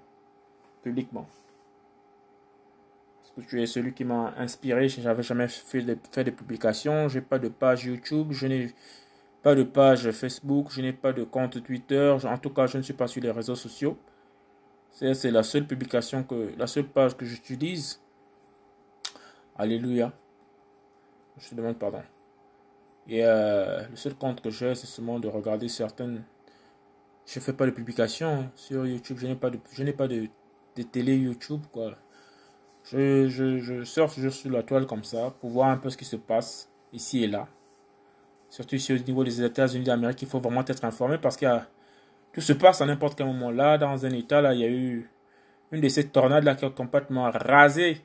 [0.83, 1.27] publiquement.
[3.21, 4.89] Parce que tu es celui qui m'a inspiré.
[4.89, 7.09] Je n'avais jamais fait de, fait de publications.
[7.09, 8.33] Je n'ai pas de page YouTube.
[8.33, 8.75] Je n'ai
[9.47, 10.73] pas de page Facebook.
[10.73, 12.17] Je n'ai pas de compte Twitter.
[12.25, 13.97] En tout cas, je ne suis pas sur les réseaux sociaux.
[14.91, 18.01] C'est la seule publication que, la seule page que j'utilise.
[19.57, 20.13] Alléluia.
[21.39, 22.03] Je te demande pardon.
[23.07, 26.25] Et euh, le seul compte que j'ai, c'est seulement de regarder certaines.
[27.25, 29.19] Je fais pas de publication sur YouTube.
[29.21, 30.29] Je n'ai pas de, je n'ai pas de
[30.91, 31.93] télé YouTube, quoi.
[32.83, 35.97] Je, je, je surfe juste sur la toile comme ça pour voir un peu ce
[35.97, 37.47] qui se passe ici et là.
[38.49, 41.47] Surtout ici au niveau des États-Unis d'Amérique, il faut vraiment être informé parce que
[42.33, 43.51] tout se passe à n'importe quel moment.
[43.51, 45.11] Là, dans un état, là, il y a eu
[45.73, 48.01] une de ces tornades qui a complètement rasé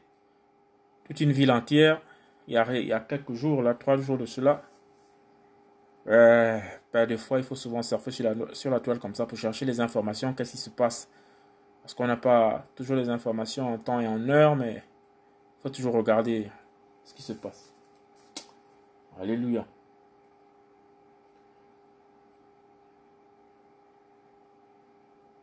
[1.05, 2.01] toute une ville entière.
[2.47, 4.63] Il y a, il y a quelques jours, là, trois jours de cela.
[6.07, 6.59] Euh,
[6.91, 9.37] ben, des fois, il faut souvent surfer sur la, sur la toile comme ça pour
[9.37, 11.07] chercher les informations, qu'est-ce qui se passe
[11.81, 15.69] parce qu'on n'a pas toujours les informations en temps et en heure, mais il faut
[15.69, 16.51] toujours regarder
[17.03, 17.73] ce qui se passe.
[19.19, 19.65] Alléluia.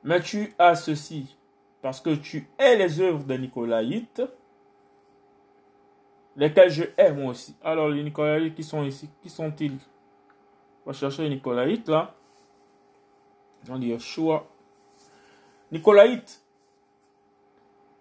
[0.08, 1.36] Mais tu as ceci,
[1.82, 4.22] parce que tu es les œuvres de Nicolaïte,
[6.34, 7.54] lesquels je hais moi aussi.
[7.62, 9.76] Alors, les Nicolaïtes qui sont ici, qui sont-ils?
[10.86, 12.14] On va chercher les Nicolaïtes là.
[13.68, 14.46] On dit Yeshua.
[15.72, 16.40] Nicolaïte,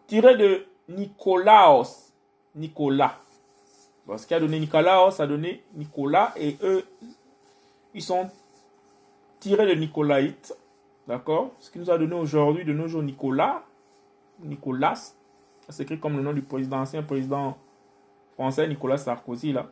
[0.07, 2.13] tiré de Nicolaos.
[2.55, 3.19] Nicolas.
[4.07, 6.85] Parce qu'il a donné Nicolaos, a donné Nicolas, et eux,
[7.93, 8.29] ils sont
[9.41, 10.55] tirés de Nicolaïte.
[11.07, 11.51] D'accord?
[11.59, 13.63] Ce qui nous a donné aujourd'hui, de nos jours, Nicolas.
[14.43, 14.95] Nicolas.
[14.95, 17.57] Ça s'écrit comme le nom du président, ancien président
[18.33, 19.67] français, Nicolas Sarkozy, là.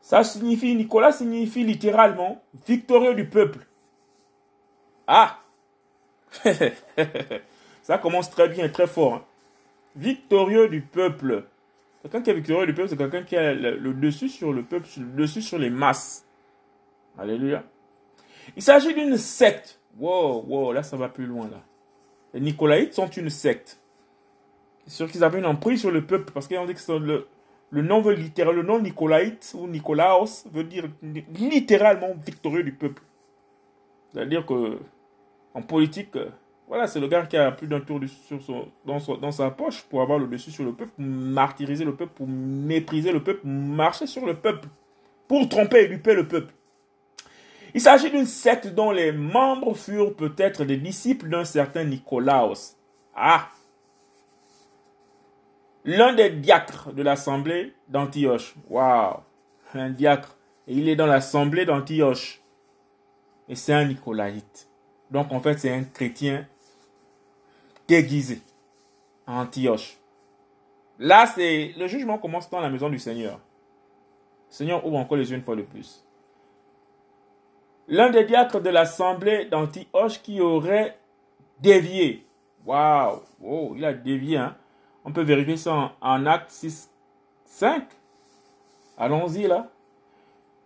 [0.00, 3.66] Ça signifie, Nicolas signifie littéralement victorieux du peuple.
[5.06, 5.38] Ah
[7.82, 9.14] Ça commence très bien, très fort.
[9.14, 9.24] Hein.
[9.94, 11.44] Victorieux du peuple.
[12.02, 14.88] Quelqu'un qui est victorieux du peuple, c'est quelqu'un qui a le, dessus sur le peuple,
[14.96, 16.24] le dessus sur les masses.
[17.18, 17.62] Alléluia.
[18.56, 19.80] Il s'agit d'une secte.
[19.98, 21.62] Wow, wow, là ça va plus loin là.
[22.34, 23.78] Les Nicolaïtes sont une secte.
[24.86, 26.92] C'est sûr qu'ils avaient une emprise sur le peuple parce qu'ils ont dit que
[27.70, 30.88] le, nom veut littéralement, le nom Nicolaïte ou Nicolaos veut dire
[31.34, 33.02] littéralement victorieux du peuple.
[34.12, 34.78] C'est-à-dire que
[35.54, 36.30] en politique, euh,
[36.68, 38.00] voilà, c'est le gars qui a plus d'un tour
[38.84, 42.26] dans, sa poche pour avoir le dessus sur le peuple, pour martyriser le peuple, pour
[42.26, 44.68] mépriser le peuple, marcher sur le peuple,
[45.28, 46.54] pour tromper et duper le peuple.
[47.74, 52.76] Il s'agit d'une secte dont les membres furent peut-être des disciples d'un certain Nicolaos.
[53.14, 53.48] Ah
[55.84, 58.54] L'un des diacres de l'assemblée d'Antioche.
[58.68, 59.16] Waouh
[59.74, 60.36] Un diacre.
[60.68, 62.40] Et il est dans l'assemblée d'Antioche.
[63.48, 64.68] Et c'est un Nicolaïte.
[65.10, 66.46] Donc en fait, c'est un chrétien
[67.88, 68.40] déguisé
[69.26, 69.98] Antioche.
[70.98, 73.40] Là, c'est le jugement commence dans la maison du Seigneur.
[74.48, 76.01] Seigneur ouvre encore les yeux une fois de plus.
[77.88, 80.96] L'un des diacres de l'assemblée d'Antioche qui aurait
[81.60, 82.24] dévié.
[82.64, 84.38] Waouh, il a dévié.
[84.38, 84.56] Hein?
[85.04, 86.90] On peut vérifier ça en, en Acte 6,
[87.44, 87.84] 5.
[88.98, 89.68] Allons-y là.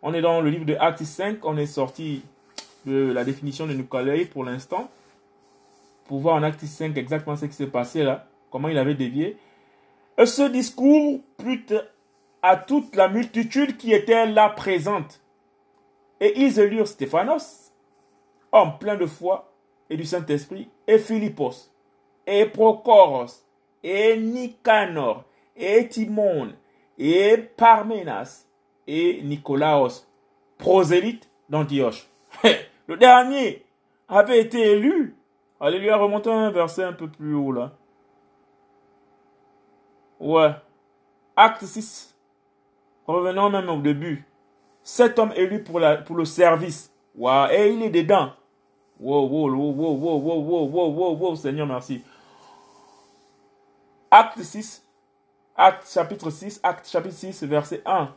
[0.02, 1.44] On est dans le livre de Acte 5.
[1.44, 2.22] On est sorti
[2.86, 4.88] de la définition de Nicolas pour l'instant,
[6.06, 9.36] pour voir en acte 5 exactement ce qui s'est passé là, comment il avait dévié.
[10.16, 11.74] Et ce discours plut
[12.42, 15.20] à toute la multitude qui était là présente.
[16.20, 17.72] Et ils élurent Stéphanos,
[18.52, 19.52] homme plein de foi
[19.90, 21.70] et du Saint-Esprit, et Philippos,
[22.26, 23.44] et Procoros,
[23.82, 25.24] et Nicanor,
[25.56, 26.52] et Timon,
[26.98, 28.46] et Parmenas,
[28.86, 30.06] et Nicolaos,
[30.58, 32.08] prosélyte d'Antioche.
[32.86, 33.64] Le dernier
[34.08, 35.14] avait été élu.
[35.60, 37.72] Allez lui remonter un verset un peu plus haut là.
[40.20, 40.52] Ouais.
[41.34, 42.14] Acte 6.
[43.06, 44.26] Revenons même au début.
[44.88, 46.92] Cet homme élu pour, pour le service.
[47.16, 47.48] Wow.
[47.50, 48.30] Et il est dedans.
[49.00, 52.04] Wow, wow, wow, wow, wow, wow, wow, wow, wow, wow, Seigneur, merci.
[54.12, 54.84] Acte 6.
[55.56, 56.60] Acte chapitre 6.
[56.62, 58.14] Acte chapitre 6, verset 1.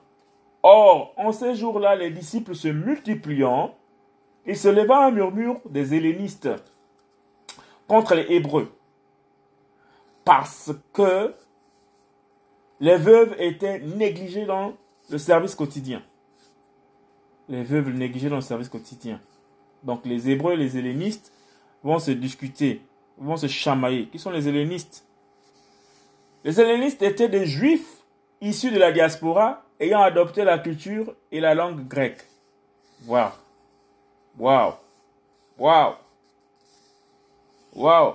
[0.61, 3.73] Or, en ces jours-là, les disciples se multipliant,
[4.45, 6.49] il se leva un murmure des hellénistes
[7.87, 8.71] contre les Hébreux.
[10.23, 11.33] Parce que
[12.79, 14.73] les veuves étaient négligées dans
[15.09, 16.03] le service quotidien.
[17.49, 19.19] Les veuves négligées dans le service quotidien.
[19.83, 21.33] Donc les Hébreux et les hellénistes
[21.83, 22.81] vont se discuter,
[23.17, 24.07] vont se chamailler.
[24.07, 25.05] Qui sont les hellénistes?
[26.43, 28.03] Les hellénistes étaient des juifs
[28.39, 32.23] issus de la diaspora ayant adopté la culture et la langue grecque.
[33.01, 33.33] Voilà.
[34.37, 34.73] Waouh.
[35.57, 35.95] Waouh.
[37.75, 38.13] Waouh.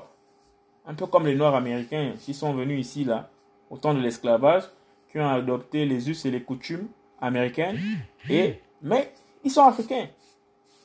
[0.87, 3.31] Un peu comme les Noirs américains qui sont venus ici, là,
[3.71, 4.65] au temps de l'esclavage,
[5.11, 6.89] qui ont adopté les us et les coutumes
[7.21, 7.81] américaines.
[8.29, 9.13] Et, mais
[9.45, 10.09] ils sont africains.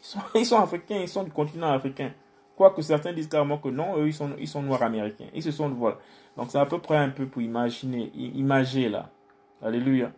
[0.35, 2.11] Ils sont, africains, ils sont du continent africain.
[2.55, 5.27] Quoique certains disent carrément que non, eux, ils sont, ils sont noirs américains.
[5.33, 5.97] Ils se sont, voilà.
[6.37, 9.09] Donc c'est à peu près un peu pour imaginer, imager là.
[9.61, 10.11] Alléluia.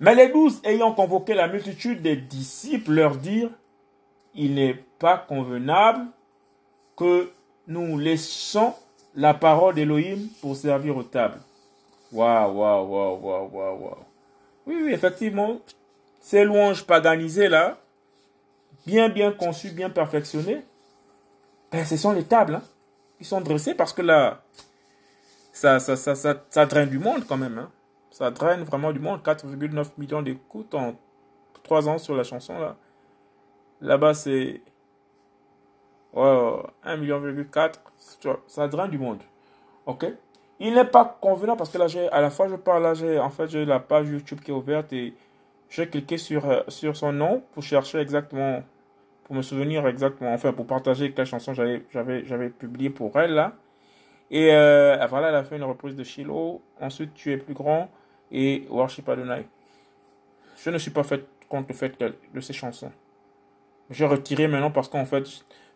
[0.00, 3.50] Mais les douze ayant convoqué la multitude des disciples leur dirent,
[4.34, 6.06] il n'est pas convenable
[6.96, 7.30] que
[7.66, 8.74] nous laissions
[9.14, 11.40] la parole d'Élohim pour servir aux tables.
[12.12, 13.96] Waouh, waouh, waouh, waouh, waouh, waouh.
[14.66, 15.58] Oui, oui, effectivement,
[16.20, 17.78] ces louanges paganisées là,
[18.86, 20.62] bien, bien conçues, bien perfectionnées,
[21.72, 22.62] ben, ce sont les tables hein,
[23.18, 24.42] qui sont dressées parce que là,
[25.52, 26.14] ça, ça, ça,
[26.48, 27.58] ça, draine du monde quand même.
[27.58, 27.70] Hein.
[28.10, 29.20] Ça draine vraiment du monde.
[29.22, 30.94] 4,9 millions d'écoutes en
[31.62, 32.76] 3 ans sur la chanson là.
[33.80, 34.60] Là-bas c'est
[36.12, 37.22] ouais, 1 million
[38.46, 39.20] ça draine du monde.
[39.86, 40.06] OK?
[40.58, 43.48] Il n'est pas convenant parce que là à la fois je parle là en fait
[43.48, 45.14] j'ai la page YouTube qui est ouverte et
[45.70, 48.62] j'ai cliqué sur euh, sur son nom pour chercher exactement
[49.24, 53.34] pour me souvenir exactement enfin pour partager quelle chanson j'avais j'avais j'avais publié pour elle
[53.34, 53.54] là.
[54.30, 56.62] Et euh, voilà, elle a fait une reprise de Shiloh.
[56.80, 57.90] Ensuite, tu es plus grand
[58.30, 59.46] et Worship Adonai.
[60.56, 62.92] Je ne suis pas fait compte le fait de ces chansons.
[63.90, 65.24] J'ai retiré maintenant parce qu'en fait,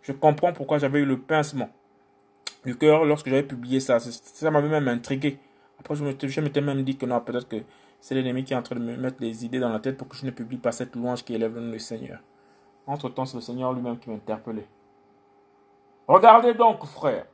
[0.02, 1.68] je comprends pourquoi j'avais eu le pincement
[2.64, 3.98] du cœur lorsque j'avais publié ça.
[3.98, 5.38] Ça m'avait même intrigué.
[5.80, 7.56] Après, je m'étais même dit que non, peut-être que
[8.04, 10.06] c'est l'ennemi qui est en train de me mettre des idées dans la tête pour
[10.06, 12.18] que je ne publie pas cette louange qui élève le Seigneur.
[12.86, 14.68] Entre-temps, c'est le Seigneur lui-même qui m'interpellait.
[16.06, 17.24] Regardez donc, frère,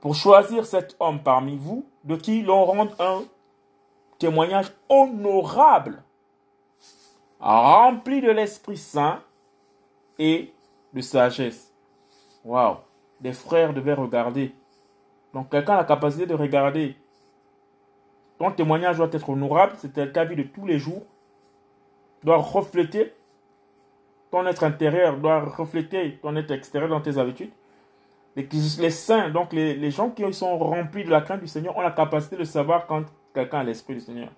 [0.00, 3.24] pour choisir cet homme parmi vous, de qui l'on rend un
[4.18, 6.02] témoignage honorable,
[7.38, 9.20] rempli de l'Esprit Saint
[10.18, 10.54] et
[10.94, 11.70] de sagesse.
[12.46, 12.78] Waouh!
[13.20, 14.54] Les frères devaient regarder.
[15.34, 16.96] Donc quelqu'un a la capacité de regarder.
[18.38, 21.02] Ton témoignage doit être honorable, c'est ta vie de tous les jours.
[22.22, 23.12] Doit refléter
[24.30, 27.50] ton être intérieur, doit refléter ton être extérieur dans tes habitudes.
[28.36, 31.80] Les, saints, donc les, les, gens qui sont remplis de la crainte du Seigneur, ont
[31.80, 34.28] la capacité de savoir quand quelqu'un a l'Esprit du Seigneur.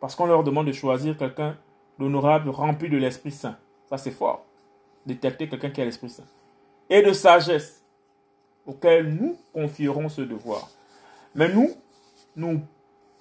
[0.00, 1.56] Parce qu'on leur demande de choisir quelqu'un
[1.98, 3.56] d'honorable, rempli de l'Esprit Saint.
[3.88, 4.44] Ça, c'est fort.
[5.06, 6.26] Détecter quelqu'un qui a l'Esprit Saint.
[6.90, 7.82] Et de sagesse,
[8.66, 10.68] auquel nous confierons ce devoir.
[11.34, 11.70] Mais nous,
[12.36, 12.60] nous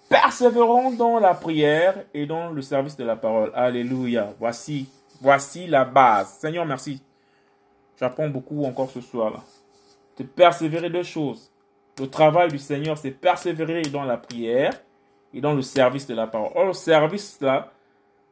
[0.10, 3.52] persévérons dans la prière et dans le service de la parole.
[3.54, 4.34] Alléluia.
[4.39, 4.89] Voici,
[5.22, 6.38] voici la base.
[6.39, 7.02] Seigneur, merci.
[8.00, 9.43] J'apprends beaucoup encore ce soir-là
[10.17, 11.52] de persévérer deux choses.
[12.00, 14.74] Le travail du Seigneur, c'est persévérer dans la prière
[15.34, 16.67] et dans le service de la parole.
[16.67, 17.72] Le service là,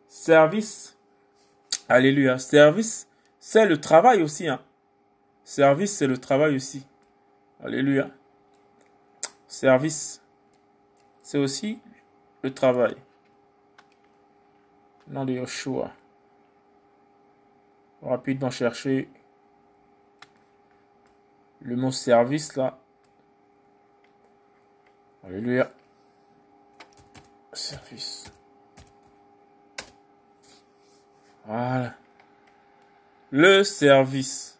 [0.07, 0.97] service,
[1.87, 3.07] alléluia, service,
[3.39, 4.47] c'est le travail aussi.
[4.47, 4.59] Hein.
[5.43, 6.85] Service, c'est le travail aussi.
[7.63, 8.09] Alléluia.
[9.47, 10.21] Service,
[11.25, 11.79] c'est aussi
[12.43, 12.95] le travail.
[15.07, 15.91] Nom de Yoshua.
[18.03, 19.09] Rapidement chercher
[21.61, 22.77] le mot service là.
[25.23, 25.71] Alléluia.
[27.53, 28.31] Service.
[31.45, 31.95] Voilà.
[33.31, 34.54] Le service.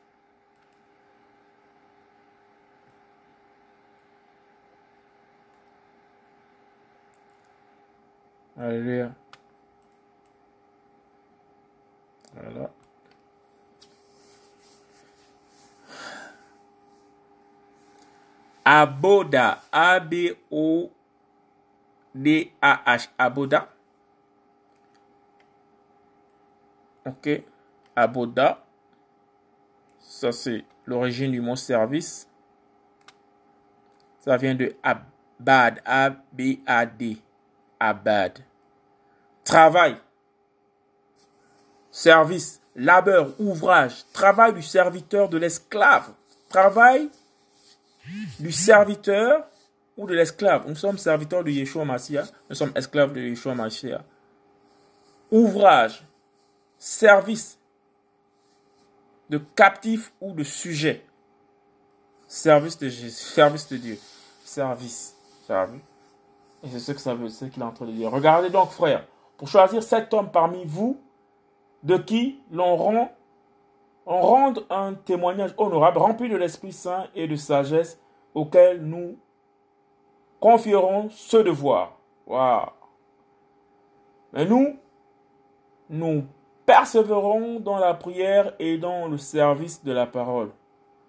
[8.58, 9.14] Alléluia.
[18.68, 20.92] Aboda, A-B-O-D-A-H,
[23.18, 23.70] Aboda.
[27.06, 27.44] Ok,
[27.96, 28.66] Aboda.
[30.00, 32.28] Ça, c'est l'origine du mot service.
[34.22, 37.18] Ça vient de Abad, A-B-A-D,
[37.80, 38.40] Abad.
[39.44, 39.98] Travail,
[41.92, 46.14] service, labeur, ouvrage, travail du serviteur, de l'esclave.
[46.50, 47.10] Travail
[48.40, 49.48] du serviteur
[49.98, 50.68] ou de l'esclave.
[50.68, 54.04] Nous sommes serviteurs de Yeshua Massia, nous sommes esclaves de Yeshua Massia.
[55.32, 56.04] Ouvrage,
[56.78, 57.58] service
[59.30, 61.06] de captif ou de sujet.
[62.28, 64.00] Service de Jésus, service de Dieu.
[64.44, 65.16] Service.
[65.48, 65.95] Service.
[66.66, 68.12] Et c'est ce que ça veut, ce qu'il est en train de dire.
[68.12, 69.06] Regardez donc, frère,
[69.38, 71.00] pour choisir cet homme parmi vous,
[71.84, 73.12] de qui l'on rend
[74.06, 78.00] on rende un témoignage honorable, rempli de l'Esprit Saint et de sagesse,
[78.34, 79.18] auquel nous
[80.40, 81.98] confierons ce devoir.
[82.28, 82.70] Waouh!
[84.34, 84.78] Mais nous,
[85.90, 86.26] nous
[86.66, 90.52] persévérons dans la prière et dans le service de la parole.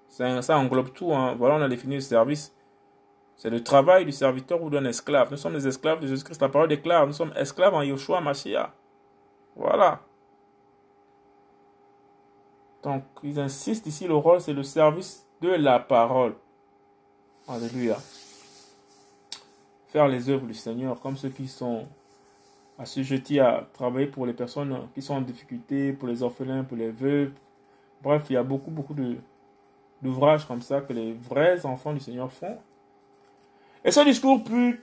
[0.09, 1.12] Ça, ça englobe tout.
[1.12, 1.35] Hein.
[1.37, 2.56] Voilà, on a défini le service.
[3.37, 5.31] C'est le travail du serviteur ou d'un esclave.
[5.31, 6.40] Nous sommes les esclaves de Jésus-Christ.
[6.40, 8.70] La parole déclare, nous sommes esclaves en Yeshua Mashiach.
[9.55, 10.01] Voilà.
[12.83, 16.35] Donc, ils insistent ici, le rôle, c'est le service de la parole.
[17.49, 17.96] Alléluia.
[19.88, 21.85] Faire les œuvres du Seigneur, comme ceux qui sont
[22.79, 26.90] assujettis à travailler pour les personnes qui sont en difficulté, pour les orphelins, pour les
[26.90, 27.33] veuves.
[28.03, 28.94] Bref, il y a beaucoup, beaucoup
[30.03, 32.59] d'ouvrages comme ça que les vrais enfants du Seigneur font.
[33.87, 34.82] Et ce discours plut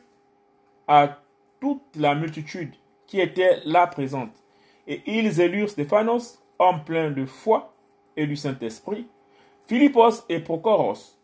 [0.88, 1.20] à
[1.60, 2.74] toute la multitude
[3.06, 4.32] qui était là présente.
[4.88, 7.74] Et ils élurent Stéphanos, homme plein de foi
[8.16, 9.06] et du Saint-Esprit,
[9.66, 11.18] Philippos et Procoros,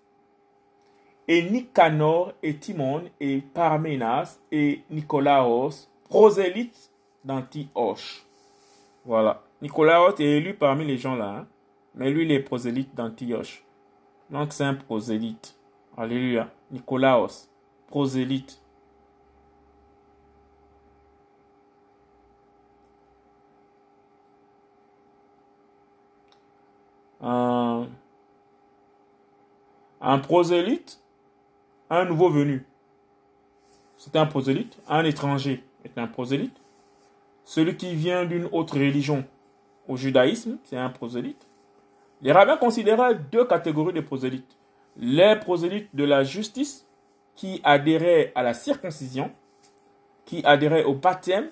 [1.25, 6.91] et Nicanor et Timon et Parmenas et Nicolaos, prosélytes
[7.23, 8.25] d'Antioche.
[9.05, 9.41] Voilà.
[9.61, 11.47] Nicolaos est élu parmi les gens là, hein.
[11.95, 13.63] mais lui il est prosélyte d'Antioche.
[14.29, 15.55] Donc c'est un prosélyte.
[15.95, 16.49] Alléluia.
[16.71, 17.48] Nicolaos,
[17.89, 18.61] prosélyte.
[30.01, 31.01] Un prosélyte,
[31.89, 32.65] un nouveau venu.
[33.97, 34.77] C'est un prosélyte.
[34.87, 36.57] Un étranger est un prosélyte.
[37.43, 39.25] Celui qui vient d'une autre religion
[39.87, 41.45] au judaïsme, c'est un prosélyte.
[42.21, 44.57] Les rabbins considéraient deux catégories de prosélytes.
[44.97, 46.85] Les prosélytes de la justice,
[47.39, 49.31] qui adhéraient à la circoncision,
[50.25, 51.47] qui adhéraient au baptême,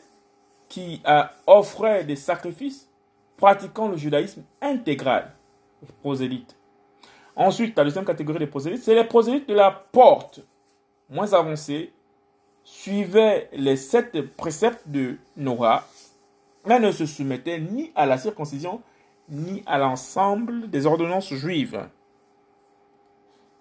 [0.67, 1.01] qui
[1.45, 2.89] offraient des sacrifices,
[3.38, 5.31] pratiquant le judaïsme intégral.
[6.01, 6.57] Prosélytes.
[7.38, 10.41] Ensuite, la deuxième catégorie des prosélytes, c'est les prosélytes de la porte,
[11.09, 11.93] moins avancés,
[12.65, 15.88] suivaient les sept préceptes de Noah,
[16.65, 18.81] mais ne se soumettaient ni à la circoncision,
[19.29, 21.88] ni à l'ensemble des ordonnances juives.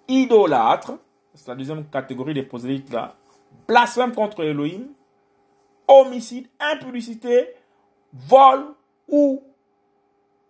[0.08, 0.98] Idolâtres,
[1.36, 3.14] c'est la deuxième catégorie des prosélytes là,
[3.68, 4.88] blasphème contre Elohim,
[5.86, 7.50] homicide, impudicité,
[8.12, 8.74] vol
[9.08, 9.42] ou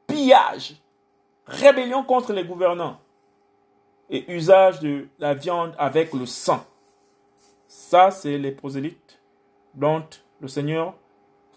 [0.06, 0.76] pillage,
[1.46, 2.98] rébellion contre les gouvernants
[4.08, 6.64] et usage de la viande avec le sang.
[7.66, 9.20] Ça, c'est les prosélytes
[9.74, 10.04] dont
[10.40, 10.94] le Seigneur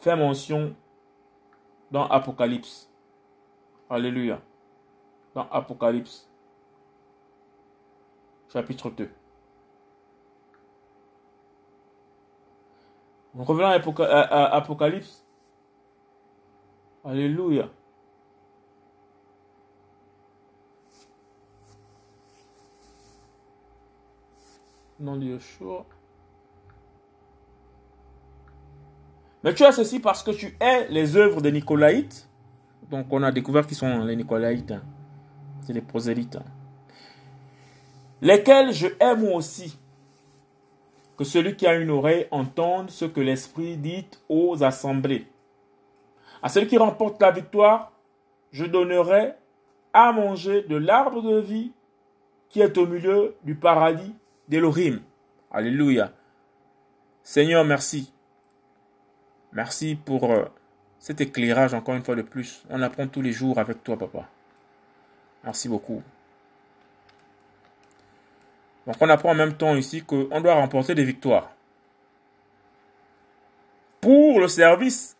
[0.01, 0.75] fait mention
[1.91, 2.89] dans Apocalypse.
[3.89, 4.41] Alléluia.
[5.35, 6.27] Dans Apocalypse,
[8.51, 9.09] chapitre 2.
[13.39, 15.23] Revenons à Apocalypse.
[17.05, 17.69] Alléluia.
[24.99, 25.85] Nom de Yeshua.
[29.45, 32.27] Mais tu as ceci parce que tu es les œuvres des Nicolaïtes.
[32.91, 34.73] Donc on a découvert qui sont les Nicolaïtes.
[34.73, 34.83] Hein.
[35.61, 36.35] C'est les prosélytes.
[36.35, 36.43] Hein.
[38.21, 39.78] Lesquels je aime aussi.
[41.19, 45.27] Que celui qui a une oreille entende ce que l'Esprit dit aux assemblées.
[46.41, 47.91] À celui qui remporte la victoire,
[48.53, 49.33] je donnerai
[49.91, 51.73] à manger de l'arbre de vie
[52.47, 54.15] qui est au milieu du paradis
[54.47, 55.01] d'Elohim.
[55.51, 56.13] Alléluia.
[57.21, 58.13] Seigneur, merci
[59.51, 60.45] Merci pour euh,
[60.99, 62.63] cet éclairage encore une fois de plus.
[62.69, 64.25] On apprend tous les jours avec toi, papa.
[65.43, 66.01] Merci beaucoup.
[68.85, 71.51] Donc on apprend en même temps ici qu'on doit remporter des victoires.
[74.01, 75.17] Pour le service,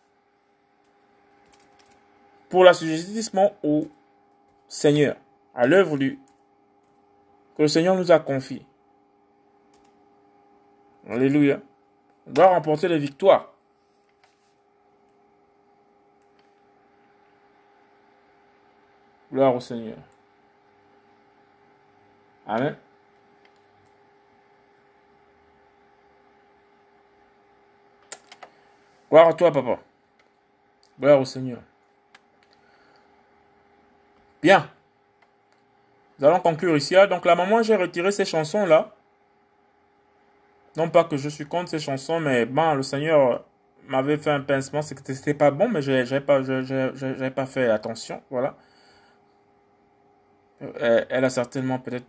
[2.48, 3.86] pour l'assujettissement au
[4.68, 5.16] Seigneur,
[5.54, 6.18] à l'œuvre du
[7.56, 8.64] que le Seigneur nous a confié.
[11.08, 11.60] Alléluia.
[12.26, 13.52] On doit remporter des victoires.
[19.32, 19.98] Gloire au Seigneur.
[22.46, 22.76] Amen.
[29.10, 29.78] Gloire à toi, papa.
[30.98, 31.60] Gloire au Seigneur.
[34.42, 34.70] Bien.
[36.18, 36.94] Nous allons conclure ici.
[36.96, 38.94] Ah, donc, la maman, j'ai retiré ces chansons-là.
[40.76, 43.44] Non pas que je suis contre ces chansons, mais bon, le Seigneur
[43.88, 44.82] m'avait fait un pincement.
[44.82, 46.40] C'était pas bon, mais n'avais pas,
[47.34, 48.22] pas fait attention.
[48.30, 48.54] Voilà.
[50.60, 52.06] Elle a certainement peut-être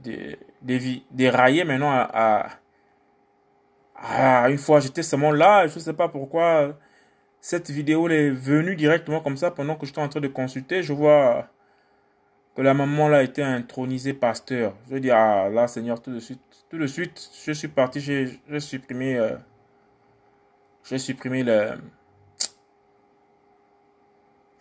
[0.61, 2.49] déraillé maintenant à,
[3.95, 6.75] à, une fois j'étais seulement là, je sais pas pourquoi
[7.41, 10.93] cette vidéo est venue directement comme ça pendant que j'étais en train de consulter, je
[10.93, 11.47] vois
[12.55, 14.75] que la maman là était intronisée pasteur.
[14.89, 18.59] Je dis ah là Seigneur tout de suite, tout de suite je suis parti, j'ai
[18.59, 19.35] supprimé euh,
[20.83, 21.71] j'ai supprimé le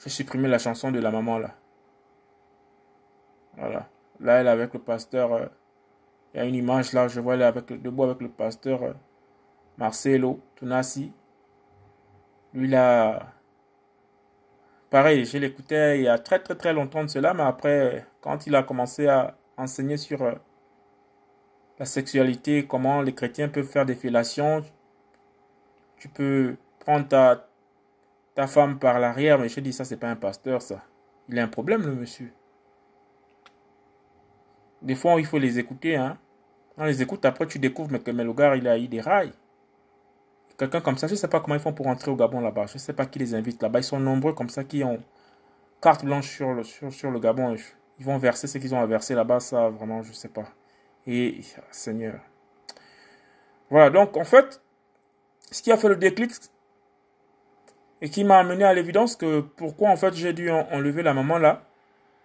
[0.03, 1.55] j'ai supprimé la chanson de la maman là.
[3.57, 3.89] Voilà.
[4.21, 5.33] Là, elle est avec le pasteur.
[5.33, 5.47] Euh,
[6.33, 8.83] il y a une image là, je vois elle est avec, debout avec le pasteur
[8.83, 8.93] euh,
[9.77, 11.13] Marcelo Tunasi.
[12.55, 13.33] Lui là.
[14.91, 18.47] Pareil, je l'écoutais il y a très très très longtemps de cela, mais après, quand
[18.47, 20.35] il a commencé à enseigner sur euh,
[21.79, 24.65] la sexualité, comment les chrétiens peuvent faire des fellations,
[25.97, 27.47] tu peux prendre ta,
[28.47, 30.83] femme par l'arrière, mais je dis ça, c'est pas un pasteur, ça.
[31.29, 32.33] Il a un problème, le monsieur.
[34.83, 35.97] Des fois, il faut les écouter.
[35.97, 36.19] Hein.
[36.79, 39.01] On les écoute, après tu découvres mais que mais le gars, il a eu des
[39.01, 39.33] rails.
[40.61, 42.67] Quelqu'un comme ça, je ne sais pas comment ils font pour entrer au Gabon là-bas.
[42.67, 43.79] Je ne sais pas qui les invite là-bas.
[43.79, 45.03] Ils sont nombreux comme ça qui ont
[45.81, 47.57] carte blanche sur le, sur, le Gabon.
[47.99, 49.41] Ils vont verser ce qu'ils ont à verser là-bas.
[49.41, 50.45] Ça, vraiment, je ne sais pas.
[51.07, 51.41] Et,
[51.71, 52.21] Seigneur.
[53.71, 54.61] Voilà, donc en fait,
[55.51, 56.31] ce qui a fait le déclic
[58.03, 61.39] et qui m'a amené à l'évidence que pourquoi en fait j'ai dû enlever la maman
[61.39, 61.63] là,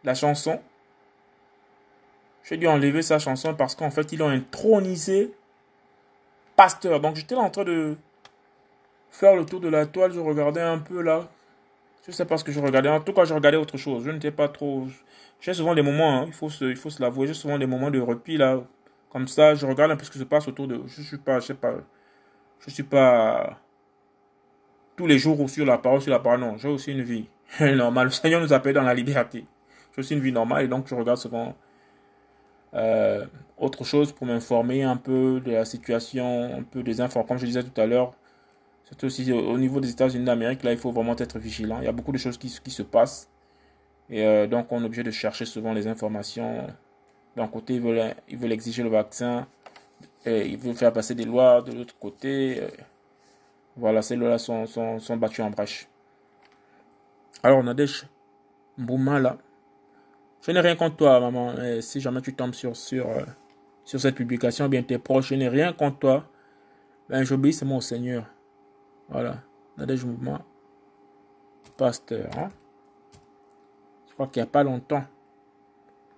[0.04, 0.60] la chanson,
[2.44, 5.34] j'ai dû enlever sa chanson parce qu'en fait, ils ont intronisé
[6.58, 7.00] pasteur.
[7.00, 7.96] Donc, j'étais en train de
[9.10, 10.12] faire le tour de la toile.
[10.14, 11.28] Je regardais un peu là.
[12.06, 12.90] Je sais pas ce que je regardais.
[12.90, 14.04] En tout cas, je regardais autre chose.
[14.06, 14.88] Je n'étais pas trop.
[15.42, 17.66] J'ai souvent des moments, hein, il faut se, il faut se l'avouer, j'ai souvent des
[17.66, 18.62] moments de repli là.
[19.10, 20.82] Comme ça, je regarde un peu ce qui se passe autour de.
[20.88, 21.76] Je suis pas, je sais pas.
[22.60, 23.60] Je suis pas
[24.96, 26.40] tous les jours sur la parole, sur la parole.
[26.40, 27.28] Non, j'ai aussi une vie
[27.60, 28.06] normale.
[28.08, 29.46] Le Seigneur nous appelle dans la liberté.
[29.94, 31.56] J'ai aussi une vie normale et donc je regarde souvent
[32.74, 33.26] euh,
[33.58, 37.24] autre chose pour m'informer un peu de la situation, un peu des infos.
[37.24, 38.14] Comme je disais tout à l'heure,
[38.86, 41.80] c'est aussi au niveau des États-Unis d'Amérique, là, il faut vraiment être vigilant.
[41.80, 43.30] Il y a beaucoup de choses qui, se passent.
[44.10, 46.68] Et euh, donc, on est obligé de chercher souvent les informations.
[47.36, 49.48] D'un côté, ils veulent, ils veulent exiger le vaccin.
[50.26, 51.64] Et ils veulent faire passer des lois.
[51.64, 52.68] De l'autre côté, euh,
[53.76, 55.88] voilà, ces lois-là sont, sont, sont battues en brèche.
[57.42, 58.08] Alors, Nadège
[58.78, 59.38] Mbouma, là.
[60.42, 61.56] Je n'ai rien contre toi, maman.
[61.82, 63.24] Si jamais tu tombes sur, sur, euh,
[63.84, 66.26] sur cette publication, bien tes proches, je n'ai rien contre toi.
[67.10, 68.26] Ben, j'obéis seulement au Seigneur.
[69.10, 69.38] Voilà.
[69.78, 70.42] Nadège Mbouma,
[71.78, 72.30] pasteur.
[72.38, 72.50] Hein?
[74.08, 75.04] Je crois qu'il n'y a pas longtemps.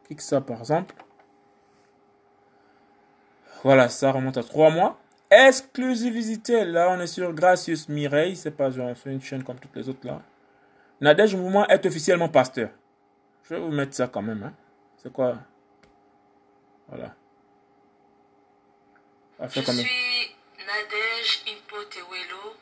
[0.06, 0.96] Clique ça, par exemple.
[3.64, 5.00] Voilà, ça remonte à trois mois.
[5.30, 9.90] Exclusivité, là on est sur Gracious Mireille, c'est pas genre une chaîne comme toutes les
[9.90, 10.22] autres là.
[11.02, 12.70] Nadège Mouvement est officiellement pasteur.
[13.44, 14.42] Je vais vous mettre ça quand même.
[14.44, 14.54] Hein.
[15.04, 15.38] C'est quoi?
[16.88, 17.14] Voilà.
[19.42, 20.36] Je suis
[20.66, 22.56] Nadège Impotewelo,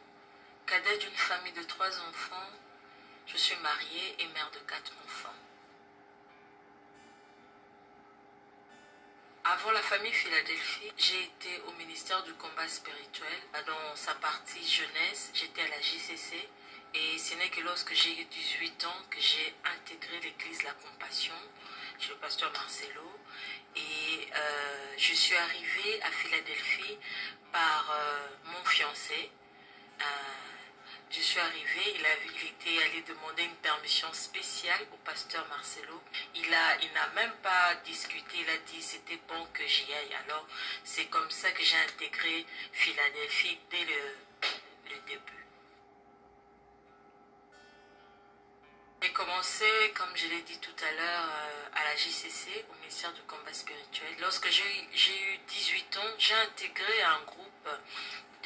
[0.66, 2.50] cadet d'une famille de trois enfants.
[3.28, 5.34] Je suis mariée et mère de quatre enfants.
[9.44, 13.38] Avant la famille Philadelphie, j'ai été au ministère du combat spirituel.
[13.68, 16.50] Dans sa partie jeunesse, j'étais à la JCC.
[16.96, 21.36] Et ce n'est que lorsque j'ai eu 18 ans que j'ai intégré l'église La Compassion
[22.00, 23.20] chez le pasteur Marcelo.
[23.76, 26.98] Et euh, je suis arrivée à Philadelphie
[27.52, 29.30] par euh, mon fiancé.
[30.02, 30.55] Euh,
[31.12, 36.02] je suis arrivée, il, a, il était allé demander une permission spéciale au pasteur Marcelo.
[36.36, 40.16] Il n'a il même pas discuté, il a dit c'était bon que j'y aille.
[40.26, 40.46] Alors
[40.84, 44.18] c'est comme ça que j'ai intégré Philadelphie dès le,
[44.90, 45.46] le début.
[49.02, 51.30] J'ai commencé, comme je l'ai dit tout à l'heure,
[51.76, 54.16] à la JCC, au ministère du combat spirituel.
[54.20, 57.70] Lorsque j'ai eu 18 ans, j'ai intégré un groupe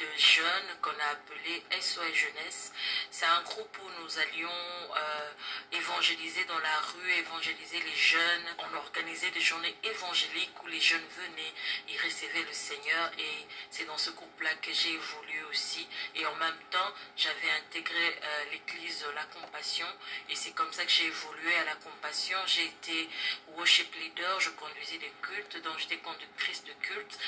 [0.00, 2.72] de jeunes qu'on a appelé SOS Jeunesse.
[3.10, 5.32] C'est un groupe où nous allions euh,
[5.72, 8.46] évangéliser dans la rue, évangéliser les jeunes.
[8.58, 11.52] On organisait des journées évangéliques où les jeunes venaient,
[11.88, 15.86] ils recevaient le Seigneur et c'est dans ce groupe-là que j'ai évolué aussi.
[16.14, 19.88] Et en même temps, j'avais intégré euh, l'église La Compassion
[20.30, 22.38] et c'est comme ça que j'ai évolué à La Compassion.
[22.46, 23.08] J'ai été
[23.48, 27.18] worship leader, je conduisais des cultes, donc j'étais conductrice de culte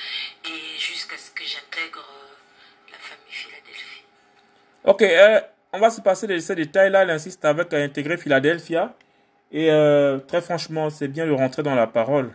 [0.46, 2.00] et jusqu'à ce que j'intègre...
[2.00, 2.31] Euh,
[4.84, 5.40] Ok, euh,
[5.72, 7.02] on va se passer de ces détails-là.
[7.02, 8.94] Elle insiste avec intégrer Philadelphia.
[9.52, 12.32] Et euh, très franchement, c'est bien de rentrer dans la parole.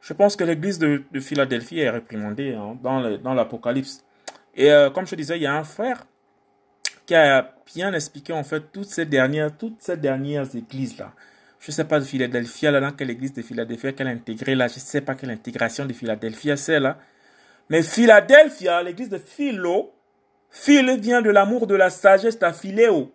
[0.00, 4.04] Je pense que l'église de, de, Philadelphie est réprimandée hein, dans l'Apocalypse.
[4.54, 6.04] Et euh, comme je disais, il y a un frère
[7.06, 11.12] qui a bien expliqué en fait toutes ces dernières, toutes ces dernières églises-là.
[11.60, 14.56] Je ne sais pas de Philadelphia, là, dans quelle église de Philadelphia qu'elle a intégré
[14.56, 14.66] là.
[14.66, 16.98] Je ne sais pas quelle intégration de Philadelphia c'est là.
[17.72, 19.94] Mais Philadelphia, l'église de Philo,
[20.50, 23.10] Phil vient de l'amour de la sagesse à Philéo.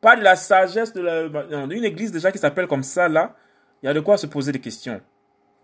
[0.00, 3.36] Pas de la sagesse de une église déjà qui s'appelle comme ça, là.
[3.80, 5.00] Il y a de quoi se poser des questions.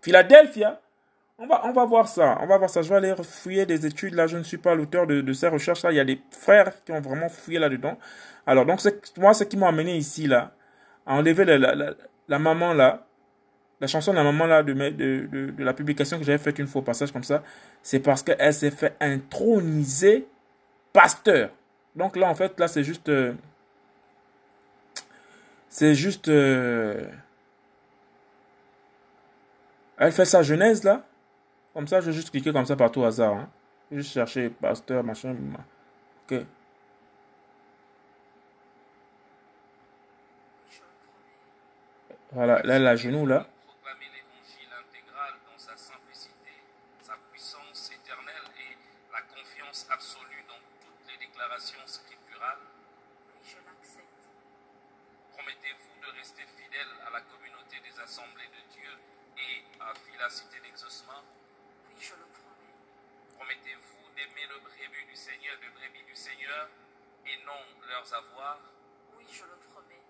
[0.01, 0.79] Philadelphia,
[1.37, 2.37] on va, on va voir ça.
[2.39, 2.81] On va voir ça.
[2.81, 4.13] Je vais aller fouiller des études.
[4.13, 5.91] Là, je ne suis pas l'auteur de, ces recherches-là.
[5.91, 7.97] Il y a des frères qui ont vraiment fouillé là-dedans.
[8.47, 8.79] Alors, donc,
[9.17, 10.53] moi, ce qui m'a amené ici, là,
[11.05, 11.93] à enlever la,
[12.29, 13.05] la maman, là,
[13.81, 16.81] la chanson la maman là de, de, de, la publication que j'avais faite une fois
[16.81, 17.43] au passage comme ça,
[17.81, 20.27] c'est parce qu'elle s'est fait introniser
[20.91, 21.51] pasteur.
[21.95, 23.33] Donc là en fait là c'est juste euh,
[25.69, 27.05] c'est juste euh,
[29.97, 31.05] elle fait sa genèse là.
[31.73, 33.33] Comme ça je vais juste cliquer comme ça par tout hasard.
[33.33, 33.49] Hein.
[33.91, 35.35] Juste chercher pasteur machin.
[36.29, 36.41] Ok.
[42.31, 43.47] Voilà, là, la genou, là.
[60.29, 61.23] cité d'exaucement
[61.87, 62.77] Oui, je le promets.
[63.35, 66.69] Promettez-vous d'aimer le brebis du Seigneur, le brebis du Seigneur,
[67.25, 68.61] et non leurs avoirs
[69.17, 70.01] Oui, je le promets.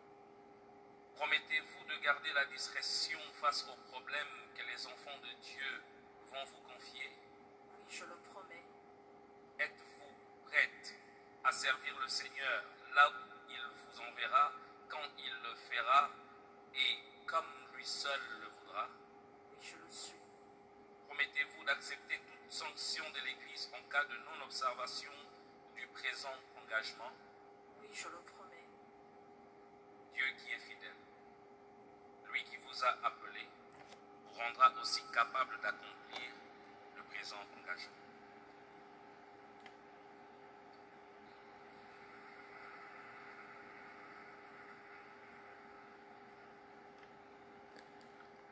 [1.16, 5.84] Promettez-vous de garder la discrétion face aux problèmes que les enfants de Dieu
[6.32, 7.10] vont vous confier
[7.72, 8.66] Oui, je le promets.
[9.60, 10.96] Êtes-vous prête
[11.46, 12.64] à servir le Seigneur
[12.94, 14.52] là où il vous enverra
[14.90, 15.08] quand
[32.80, 33.48] vous a appelé
[34.24, 36.32] vous rendra aussi capable d'accomplir
[36.96, 38.00] le présent engagement.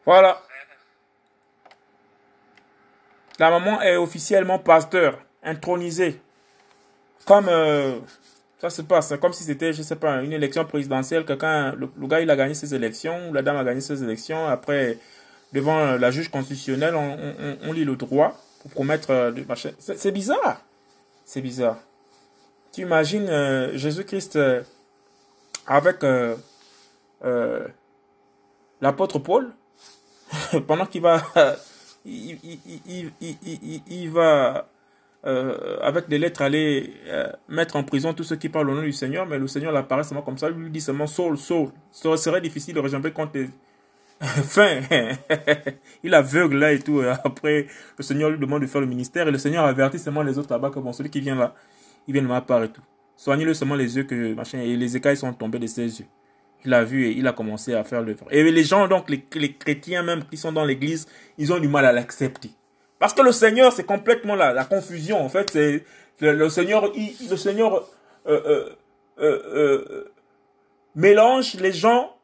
[0.08, 0.42] Voilà.
[3.40, 6.22] La maman est officiellement pasteur, intronisée.
[7.26, 8.00] Comme euh,
[8.58, 11.26] ça se passe, comme si c'était, je sais pas, une élection présidentielle.
[11.26, 14.48] Quelqu'un, le, le, gars, il a gagné ses élections, la dame a gagné ses élections.
[14.48, 14.98] Après,
[15.52, 19.72] devant la juge constitutionnelle, on, lit le droit pour promettre euh, machin.
[19.78, 20.62] C'est bizarre.
[21.26, 21.80] C'est bizarre.
[22.72, 24.62] Tu imagines euh, Jésus-Christ euh,
[25.68, 25.98] avec
[28.80, 29.52] l'apôtre Paul?
[30.68, 31.22] pendant qu'il va,
[32.06, 34.70] il, il, il, il, va
[35.26, 38.82] euh, avec des lettres aller euh, mettre en prison tous ceux qui parlent au nom
[38.82, 41.70] du Seigneur, mais le Seigneur l'apparaît seulement comme ça, il lui dit seulement Saul, Saul.
[41.92, 43.50] Ce serait difficile de rejoindre quand t'es
[44.22, 44.80] fin.
[46.04, 47.02] il aveugle là et tout.
[47.02, 47.68] Et après,
[47.98, 50.52] le Seigneur lui demande de faire le ministère et le Seigneur avertit seulement les autres
[50.52, 51.54] là-bas que bon, celui qui vient là,
[52.08, 52.82] il vient de ma part et tout.
[53.16, 56.06] Soignez-le seulement les yeux que machin, et les écailles sont tombées de ses yeux
[56.66, 58.26] il a vu et il a commencé à faire l'œuvre.
[58.32, 61.68] Et les gens, donc, les, les, chrétiens même qui sont dans l'église, ils ont du
[61.68, 62.52] mal à l'accepter.
[63.00, 65.24] Parce que le Seigneur, c'est complètement la, la, confusion.
[65.24, 65.84] En fait, c'est
[66.20, 67.88] le, le, Seigneur, le Seigneur
[68.28, 68.70] euh,
[69.20, 70.12] euh, euh,
[70.96, 72.16] mélange les gens.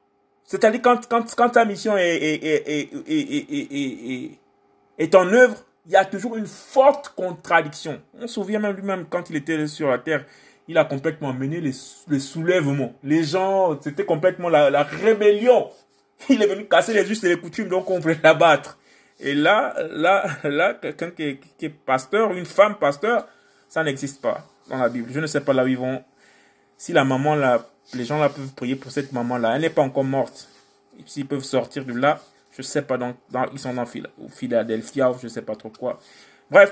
[0.44, 4.32] C'est-à-dire quand, quand, quand ta mission est, est, est,
[4.98, 8.02] est en œuvre, il y a toujours une forte contradiction.
[8.16, 10.26] On se souvient même lui-même quand il était sur la terre,
[10.68, 11.72] il a complètement mené les,
[12.08, 12.94] les soulèvements.
[13.04, 15.70] Les gens, c'était complètement la, la, rébellion.
[16.30, 18.78] Il est venu casser les us et les coutumes, donc on voulait l'abattre.
[19.20, 23.28] Et là, là, là, quelqu'un qui, qui est pasteur, une femme pasteur,
[23.68, 25.10] ça n'existe pas dans la Bible.
[25.12, 26.04] Je ne sais pas là où ils vont.
[26.78, 29.70] Si la maman là, les gens là peuvent prier pour cette maman là, elle n'est
[29.70, 30.50] pas encore morte.
[31.06, 33.16] S'ils peuvent sortir de là, je sais pas, dans,
[33.52, 33.86] ils sont dans
[34.30, 36.00] Philadelphia ou je sais pas trop quoi.
[36.50, 36.72] Bref,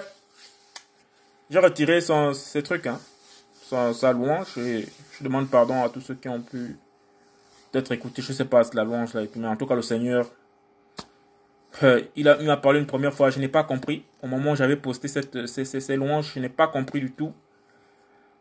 [1.50, 3.00] j'ai retiré son, ces trucs, hein
[3.94, 6.78] sa, louange et je demande pardon à tous ceux qui ont pu
[7.72, 10.30] peut-être écouter, je sais pas, la louange là, mais en tout cas le Seigneur,
[11.84, 14.04] euh, il m'a parlé une première fois, je n'ai pas compris.
[14.22, 17.34] Au moment où j'avais posté cette, ces, ces, louanges, je n'ai pas compris du tout.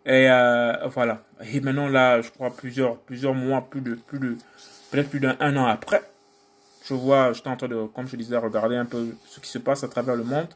[0.04, 1.22] Et euh, voilà.
[1.52, 4.36] Et maintenant là, je crois plusieurs, plusieurs mois, plus de, plus de,
[4.90, 6.02] peut-être plus d'un an après,
[6.84, 9.58] je vois, j'étais en train de, comme je disais, regarder un peu ce qui se
[9.58, 10.48] passe à travers le monde,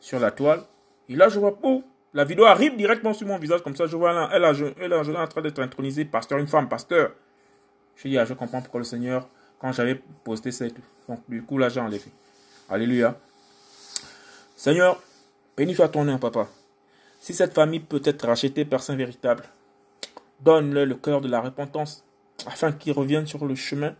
[0.00, 0.60] sur la toile.
[1.08, 1.82] Et là, je vois, oh,
[2.14, 4.92] la vidéo arrive directement sur mon visage, comme ça, je vois là, elle, elle, elle,
[4.92, 7.12] est en train d'être intronisée, pasteur, une femme, pasteur.
[7.96, 9.28] Je dis, ah, je comprends pourquoi le Seigneur,
[9.58, 10.76] quand j'avais posté cette.
[11.08, 12.00] Donc, du coup, là, j'ai enlevé.
[12.70, 13.18] Alléluia.
[14.56, 15.02] Seigneur,
[15.56, 16.48] béni soit ton nom, papa.
[17.20, 19.44] Si cette famille peut être rachetée, Saint véritable,
[20.40, 22.04] donne-leur le cœur de la repentance,
[22.46, 23.94] afin qu'ils reviennent sur le chemin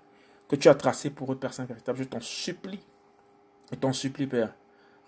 [0.48, 1.98] que tu as tracé pour eux, Père véritable.
[1.98, 2.80] Je t'en supplie.
[3.70, 4.54] Je t'en supplie, Père.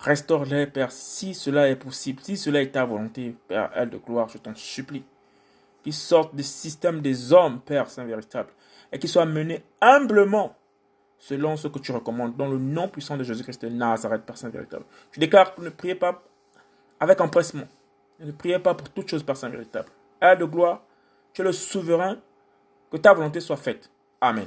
[0.01, 4.29] Restaure-les, Père, si cela est possible, si cela est ta volonté, Père, elle de gloire,
[4.31, 5.05] je t'en supplie.
[5.83, 8.51] Qu'ils sortent du système des hommes, Père Saint véritable,
[8.93, 10.57] et qu'ils soient menés humblement
[11.19, 14.49] selon ce que tu recommandes, dans le nom puissant de Jésus-Christ de Nazareth, Père Saint
[14.49, 14.85] véritable.
[15.13, 16.23] Je déclare que ne priez pas
[16.99, 17.69] avec empressement.
[18.21, 19.89] Ne priez pas pour toute chose, Père Saint véritable.
[20.19, 20.83] Elle de gloire,
[21.35, 22.17] tu es le souverain,
[22.91, 23.91] que ta volonté soit faite.
[24.21, 24.47] Amen.